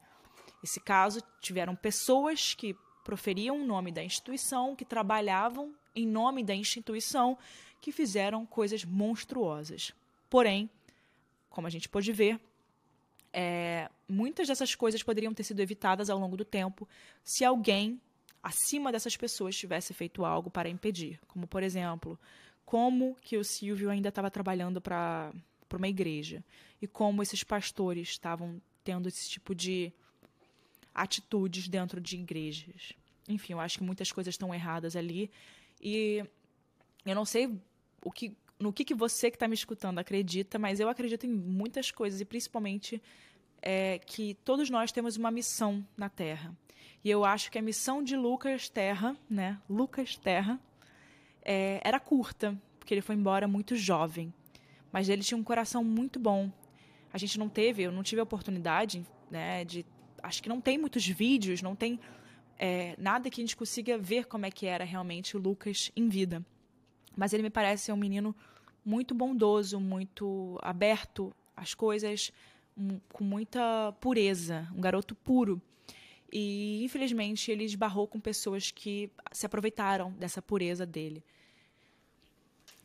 Esse 0.62 0.80
caso 0.80 1.20
tiveram 1.40 1.74
pessoas 1.74 2.54
que 2.54 2.76
proferiam 3.04 3.60
o 3.60 3.66
nome 3.66 3.90
da 3.90 4.04
instituição, 4.04 4.76
que 4.76 4.84
trabalhavam 4.84 5.74
em 5.94 6.06
nome 6.06 6.44
da 6.44 6.54
instituição, 6.54 7.38
que 7.80 7.90
fizeram 7.90 8.44
coisas 8.44 8.84
monstruosas. 8.84 9.92
Porém, 10.28 10.68
como 11.48 11.66
a 11.66 11.70
gente 11.70 11.88
pôde 11.88 12.12
ver, 12.12 12.38
é, 13.32 13.90
muitas 14.08 14.48
dessas 14.48 14.74
coisas 14.74 15.02
poderiam 15.02 15.34
ter 15.34 15.44
sido 15.44 15.60
evitadas 15.60 16.08
ao 16.10 16.18
longo 16.18 16.36
do 16.36 16.44
tempo 16.44 16.88
se 17.22 17.44
alguém 17.44 18.00
acima 18.42 18.90
dessas 18.90 19.16
pessoas 19.16 19.56
tivesse 19.56 19.92
feito 19.92 20.24
algo 20.24 20.50
para 20.50 20.68
impedir. 20.68 21.20
Como, 21.26 21.46
por 21.46 21.62
exemplo, 21.62 22.18
como 22.64 23.16
que 23.20 23.36
o 23.36 23.44
Silvio 23.44 23.90
ainda 23.90 24.08
estava 24.08 24.30
trabalhando 24.30 24.80
para 24.80 25.32
uma 25.72 25.88
igreja 25.88 26.44
e 26.80 26.86
como 26.86 27.22
esses 27.22 27.42
pastores 27.42 28.08
estavam 28.08 28.60
tendo 28.82 29.08
esse 29.08 29.28
tipo 29.28 29.54
de 29.54 29.92
atitudes 30.94 31.68
dentro 31.68 32.00
de 32.00 32.16
igrejas. 32.16 32.92
Enfim, 33.28 33.52
eu 33.52 33.60
acho 33.60 33.78
que 33.78 33.84
muitas 33.84 34.10
coisas 34.10 34.34
estão 34.34 34.54
erradas 34.54 34.96
ali 34.96 35.30
e 35.80 36.24
eu 37.04 37.14
não 37.14 37.24
sei 37.24 37.58
o 38.02 38.10
que 38.10 38.34
no 38.58 38.72
que, 38.72 38.84
que 38.84 38.94
você 38.94 39.30
que 39.30 39.36
está 39.36 39.46
me 39.46 39.54
escutando 39.54 39.98
acredita, 39.98 40.58
mas 40.58 40.80
eu 40.80 40.88
acredito 40.88 41.26
em 41.26 41.32
muitas 41.32 41.90
coisas 41.90 42.20
e 42.20 42.24
principalmente 42.24 43.00
é, 43.62 43.98
que 43.98 44.34
todos 44.44 44.68
nós 44.70 44.92
temos 44.92 45.16
uma 45.16 45.30
missão 45.30 45.86
na 45.96 46.08
Terra. 46.08 46.54
E 47.04 47.10
eu 47.10 47.24
acho 47.24 47.50
que 47.50 47.58
a 47.58 47.62
missão 47.62 48.02
de 48.02 48.16
Lucas 48.16 48.68
Terra, 48.68 49.16
né, 49.30 49.58
Lucas 49.68 50.16
Terra, 50.16 50.60
é, 51.42 51.80
era 51.84 52.00
curta, 52.00 52.60
porque 52.78 52.92
ele 52.92 53.00
foi 53.00 53.14
embora 53.14 53.46
muito 53.46 53.76
jovem. 53.76 54.32
Mas 54.90 55.08
ele 55.08 55.22
tinha 55.22 55.38
um 55.38 55.44
coração 55.44 55.84
muito 55.84 56.18
bom. 56.18 56.50
A 57.12 57.18
gente 57.18 57.38
não 57.38 57.48
teve, 57.48 57.82
eu 57.82 57.92
não 57.92 58.02
tive 58.02 58.20
a 58.20 58.24
oportunidade, 58.24 59.06
né, 59.30 59.64
de. 59.64 59.86
Acho 60.22 60.42
que 60.42 60.48
não 60.48 60.60
tem 60.60 60.76
muitos 60.76 61.06
vídeos, 61.06 61.62
não 61.62 61.76
tem 61.76 62.00
é, 62.58 62.96
nada 62.98 63.30
que 63.30 63.40
a 63.40 63.44
gente 63.44 63.56
consiga 63.56 63.96
ver 63.96 64.26
como 64.26 64.44
é 64.46 64.50
que 64.50 64.66
era 64.66 64.84
realmente 64.84 65.36
Lucas 65.36 65.92
em 65.94 66.08
vida. 66.08 66.44
Mas 67.18 67.32
ele 67.32 67.42
me 67.42 67.50
parece 67.50 67.90
um 67.90 67.96
menino 67.96 68.34
muito 68.84 69.14
bondoso, 69.14 69.80
muito 69.80 70.58
aberto 70.62 71.34
às 71.56 71.74
coisas, 71.74 72.30
um, 72.76 73.00
com 73.12 73.24
muita 73.24 73.92
pureza, 74.00 74.68
um 74.72 74.80
garoto 74.80 75.14
puro. 75.14 75.60
E 76.32 76.84
infelizmente 76.84 77.50
ele 77.50 77.64
esbarrou 77.64 78.06
com 78.06 78.20
pessoas 78.20 78.70
que 78.70 79.10
se 79.32 79.44
aproveitaram 79.44 80.12
dessa 80.12 80.40
pureza 80.40 80.86
dele 80.86 81.24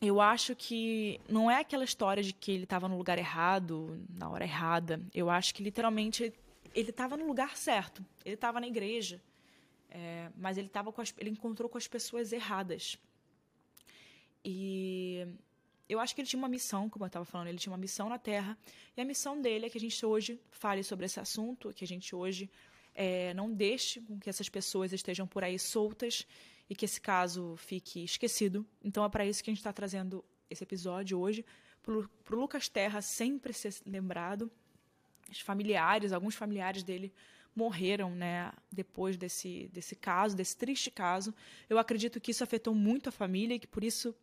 eu 0.06 0.20
acho 0.20 0.54
que 0.54 1.20
não 1.30 1.50
é 1.50 1.62
aquela 1.62 1.86
história 1.86 2.22
de 2.22 2.34
que 2.34 2.52
ele 2.52 2.66
estava 2.66 2.90
no 2.90 2.98
lugar 2.98 3.18
errado, 3.18 4.06
na 4.10 4.30
hora 4.30 4.44
errada. 4.44 5.02
Eu 5.14 5.30
acho 5.30 5.56
que 5.56 5.64
literalmente 5.64 6.34
ele 6.76 6.90
estava 6.90 7.16
no 7.16 7.26
lugar 7.26 7.56
certo. 7.56 8.04
Ele 8.26 8.36
estava 8.36 8.60
na 8.60 8.68
igreja, 8.68 9.22
é, 9.90 10.30
mas 10.36 10.58
ele 10.58 10.68
tava 10.68 10.94
as, 10.98 11.14
ele 11.18 11.30
encontrou 11.30 11.70
com 11.70 11.78
as 11.78 11.88
pessoas 11.88 12.34
erradas. 12.34 12.98
E 14.44 15.26
eu 15.88 16.00
acho 16.00 16.14
que 16.14 16.22
ele 16.22 16.28
tinha 16.28 16.38
uma 16.38 16.48
missão, 16.48 16.90
como 16.90 17.06
eu 17.06 17.08
estava 17.08 17.26
falando, 17.26 17.48
ele 17.48 17.58
tinha 17.58 17.72
uma 17.72 17.78
missão 17.78 18.10
na 18.10 18.18
Terra. 18.18 18.58
E 18.96 19.02
a 19.02 19.06
missão 19.06 19.42
dele 19.42 19.66
é 19.66 19.70
que 19.70 19.78
a 19.78 19.82
gente 19.82 20.06
hoje 20.06 20.40
fale 20.52 20.84
sobre 20.84 21.06
esse 21.06 21.20
assunto, 21.20 21.74
que 21.74 21.84
a 21.84 21.88
gente 21.88 22.16
hoje 22.16 22.50
é, 22.96 23.34
não 23.34 23.52
deixe 23.52 24.02
com 24.02 24.20
que 24.20 24.30
essas 24.30 24.50
pessoas 24.50 24.94
estejam 24.94 25.28
por 25.28 25.44
aí 25.44 25.58
soltas 25.58 26.28
e 26.70 26.76
que 26.76 26.86
esse 26.86 27.00
caso 27.02 27.56
fique 27.58 28.04
esquecido. 28.04 28.66
Então 28.84 29.04
é 29.04 29.10
para 29.10 29.26
isso 29.26 29.44
que 29.44 29.50
a 29.50 29.54
gente 29.54 29.60
está 29.60 29.74
trazendo 29.74 30.24
esse 30.50 30.64
episódio 30.64 31.20
hoje, 31.20 31.46
para 31.82 31.94
o 31.94 32.40
Lucas 32.40 32.70
Terra 32.70 33.02
sempre 33.02 33.52
ser 33.52 33.74
lembrado. 33.86 34.52
Os 35.30 35.40
familiares, 35.40 36.14
alguns 36.14 36.36
familiares 36.36 36.84
dele 36.84 37.12
morreram, 37.56 38.12
né, 38.16 38.52
depois 38.72 39.18
desse, 39.18 39.70
desse 39.72 39.96
caso, 39.96 40.36
desse 40.36 40.56
triste 40.56 40.90
caso. 40.90 41.34
Eu 41.70 41.78
acredito 41.78 42.20
que 42.20 42.32
isso 42.32 42.44
afetou 42.44 42.74
muito 42.74 43.10
a 43.10 43.12
família 43.12 43.56
e 43.56 43.60
que 43.60 43.68
por 43.68 43.84
isso 43.84 44.16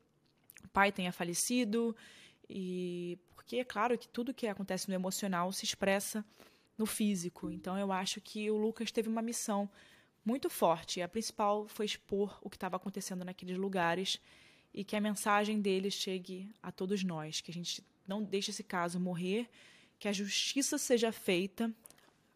pai 0.72 0.92
tenha 0.92 1.12
falecido 1.12 1.94
e 2.48 3.18
porque 3.35 3.56
é 3.56 3.64
claro 3.64 3.98
que 3.98 4.09
tudo 4.09 4.35
que 4.35 4.46
acontece 4.46 4.88
no 4.88 4.94
emocional 4.94 5.52
se 5.52 5.64
expressa 5.64 6.24
no 6.76 6.87
físico. 6.87 7.50
Então 7.50 7.76
eu 7.78 7.92
acho 7.92 8.20
que 8.20 8.50
o 8.50 8.56
Lucas 8.56 8.90
teve 8.90 9.09
uma 9.09 9.22
missão 9.22 9.68
muito 10.24 10.48
forte. 10.48 11.02
A 11.02 11.09
principal 11.09 11.66
foi 11.68 11.87
expor 11.87 12.38
o 12.42 12.50
que 12.50 12.56
estava 12.56 12.76
acontecendo 12.76 13.24
naqueles 13.24 13.56
lugares 13.56 14.20
e 14.72 14.85
que 14.85 14.96
a 14.96 15.00
mensagem 15.00 15.61
dele 15.61 15.90
chegue 15.90 16.48
a 16.62 16.70
todos 16.70 17.02
nós, 17.02 17.40
que 17.40 17.50
a 17.50 17.54
gente 17.54 17.85
não 18.06 18.22
deixe 18.22 18.50
esse 18.50 18.62
caso 18.62 19.00
morrer, 19.00 19.48
que 19.98 20.09
a 20.09 20.12
justiça 20.12 20.78
seja 20.78 21.12
feita, 21.12 21.72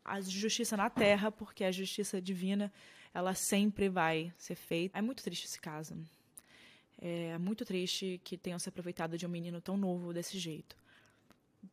a 0.04 0.20
justiça 0.20 0.76
na 0.76 0.90
terra, 0.90 1.30
porque 1.32 1.64
a 1.64 1.72
justiça 1.72 2.20
divina, 2.20 2.72
ela 3.12 3.34
sempre 3.34 3.88
vai 3.88 4.32
ser 4.36 4.54
feita. 4.54 4.98
É 4.98 5.02
muito 5.02 5.22
triste 5.22 5.46
esse 5.46 5.60
caso. 5.60 5.96
É 6.98 7.36
muito 7.38 7.64
triste 7.64 8.20
que 8.24 8.36
tenham 8.36 8.58
se 8.58 8.68
aproveitado 8.68 9.18
de 9.18 9.26
um 9.26 9.28
menino 9.28 9.60
tão 9.60 9.76
novo 9.76 10.12
desse 10.12 10.38
jeito. 10.38 10.76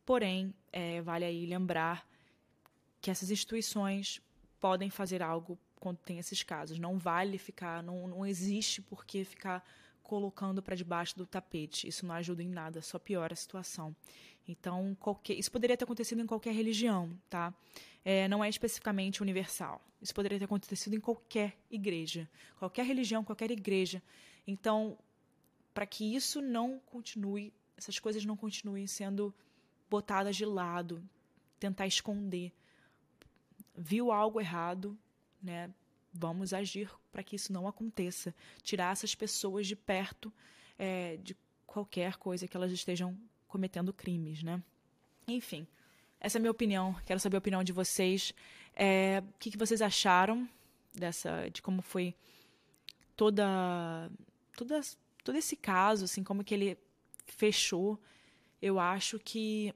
Porém, 0.04 0.52
é, 0.72 1.00
vale 1.02 1.24
aí 1.24 1.46
lembrar 1.46 2.06
que 3.00 3.10
essas 3.10 3.30
instituições 3.30 4.20
podem 4.60 4.90
fazer 4.90 5.22
algo 5.22 5.58
quando 5.80 5.98
tem 5.98 6.18
esses 6.18 6.42
casos. 6.42 6.78
Não 6.78 6.98
vale 6.98 7.38
ficar, 7.38 7.82
não, 7.82 8.06
não 8.06 8.26
existe 8.26 8.80
por 8.80 9.04
que 9.04 9.24
ficar 9.24 9.64
colocando 10.02 10.62
para 10.62 10.76
debaixo 10.76 11.16
do 11.16 11.26
tapete. 11.26 11.88
Isso 11.88 12.06
não 12.06 12.14
ajuda 12.14 12.42
em 12.42 12.48
nada, 12.48 12.80
só 12.82 12.98
piora 12.98 13.32
a 13.32 13.36
situação. 13.36 13.94
Então, 14.46 14.96
qualquer, 15.00 15.34
isso 15.34 15.50
poderia 15.50 15.76
ter 15.76 15.84
acontecido 15.84 16.20
em 16.20 16.26
qualquer 16.26 16.54
religião, 16.54 17.10
tá? 17.30 17.54
É, 18.04 18.28
não 18.28 18.42
é 18.44 18.48
especificamente 18.48 19.22
universal. 19.22 19.80
Isso 20.00 20.14
poderia 20.14 20.38
ter 20.38 20.44
acontecido 20.44 20.94
em 20.94 21.00
qualquer 21.00 21.56
igreja, 21.70 22.28
qualquer 22.58 22.84
religião, 22.84 23.24
qualquer 23.24 23.50
igreja. 23.50 24.02
Então, 24.46 24.98
para 25.72 25.86
que 25.86 26.14
isso 26.14 26.40
não 26.40 26.78
continue, 26.80 27.52
essas 27.76 27.98
coisas 27.98 28.24
não 28.24 28.36
continuem 28.36 28.86
sendo 28.86 29.34
botadas 29.88 30.36
de 30.36 30.44
lado, 30.44 31.02
tentar 31.58 31.86
esconder. 31.86 32.52
Viu 33.76 34.12
algo 34.12 34.40
errado, 34.40 34.98
né? 35.42 35.72
Vamos 36.12 36.52
agir 36.52 36.90
para 37.10 37.22
que 37.22 37.36
isso 37.36 37.52
não 37.52 37.66
aconteça. 37.66 38.34
Tirar 38.62 38.92
essas 38.92 39.14
pessoas 39.14 39.66
de 39.66 39.74
perto 39.74 40.32
é, 40.78 41.16
de 41.18 41.36
qualquer 41.66 42.16
coisa 42.16 42.46
que 42.46 42.56
elas 42.56 42.70
estejam 42.70 43.18
cometendo 43.48 43.92
crimes, 43.92 44.42
né? 44.42 44.62
Enfim, 45.26 45.66
essa 46.20 46.36
é 46.36 46.38
a 46.38 46.42
minha 46.42 46.50
opinião. 46.50 46.94
Quero 47.06 47.20
saber 47.20 47.36
a 47.36 47.38
opinião 47.38 47.64
de 47.64 47.72
vocês. 47.72 48.34
É, 48.74 49.22
o 49.26 49.38
que, 49.38 49.50
que 49.50 49.58
vocês 49.58 49.80
acharam 49.80 50.48
dessa, 50.94 51.48
de 51.50 51.62
como 51.62 51.82
foi 51.82 52.14
toda, 53.16 54.10
toda, 54.56 54.80
todo 55.22 55.36
esse 55.36 55.56
caso, 55.56 56.04
assim, 56.04 56.22
como 56.22 56.44
que 56.44 56.54
ele 56.54 56.78
fechou? 57.26 57.98
Eu 58.60 58.78
acho 58.78 59.18
que 59.18 59.74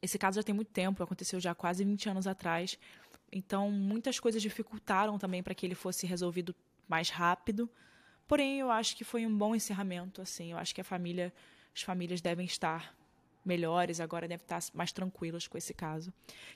esse 0.00 0.18
caso 0.18 0.36
já 0.36 0.42
tem 0.42 0.54
muito 0.54 0.70
tempo, 0.70 1.02
aconteceu 1.02 1.40
já 1.40 1.54
quase 1.54 1.84
20 1.84 2.10
anos 2.10 2.26
atrás. 2.26 2.78
Então, 3.32 3.70
muitas 3.70 4.20
coisas 4.20 4.42
dificultaram 4.42 5.18
também 5.18 5.42
para 5.42 5.54
que 5.54 5.64
ele 5.66 5.74
fosse 5.74 6.06
resolvido 6.06 6.54
mais 6.86 7.08
rápido. 7.10 7.68
Porém, 8.26 8.60
eu 8.60 8.70
acho 8.70 8.96
que 8.96 9.04
foi 9.04 9.26
um 9.26 9.36
bom 9.36 9.54
encerramento, 9.54 10.20
assim. 10.22 10.52
Eu 10.52 10.58
acho 10.58 10.74
que 10.74 10.80
a 10.80 10.84
família, 10.84 11.32
as 11.74 11.82
famílias 11.82 12.20
devem 12.20 12.46
estar 12.46 12.94
melhores 13.44 14.00
agora, 14.00 14.26
devem 14.26 14.42
estar 14.42 14.60
mais 14.72 14.92
tranquilas 14.92 15.46
com 15.46 15.58
esse 15.58 15.74
caso. 15.74 16.12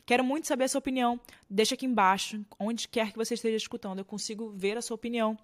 Quero 0.07 0.25
muito 0.25 0.47
saber 0.47 0.65
a 0.65 0.69
sua 0.69 0.79
opinião. 0.79 1.21
Deixa 1.49 1.75
aqui 1.75 1.85
embaixo, 1.85 2.45
onde 2.59 2.89
quer 2.89 3.13
que 3.13 3.19
você 3.19 3.35
esteja 3.35 3.57
escutando, 3.57 3.99
eu 3.99 4.05
consigo 4.05 4.51
ver 4.51 4.79
a 4.79 4.83
sua 4.83 4.95
opinião. 4.95 5.39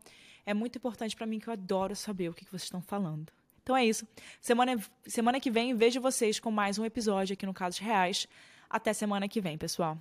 É 0.47 0.53
muito 0.53 0.77
importante 0.77 1.17
para 1.17 1.27
mim 1.27 1.39
que 1.39 1.49
eu 1.49 1.53
adoro 1.53 1.97
saber 1.97 2.29
o 2.29 2.35
que 2.35 2.45
vocês 2.45 2.65
estão 2.65 2.81
falando. 2.81 3.33
Então 3.63 3.77
é 3.77 3.85
isso. 3.85 4.07
Semana, 4.41 4.77
semana 5.07 5.41
que 5.41 5.51
vem 5.51 5.75
vejo 5.75 6.01
vocês 6.01 6.39
com 6.39 6.51
mais 6.51 6.79
um 6.79 6.85
episódio 6.85 7.33
aqui 7.33 7.47
no 7.47 7.55
Casos 7.55 7.81
Reais. 7.81 8.29
Até 8.69 8.93
semana 8.93 9.27
que 9.29 9.41
vem, 9.41 9.57
pessoal. 9.57 9.99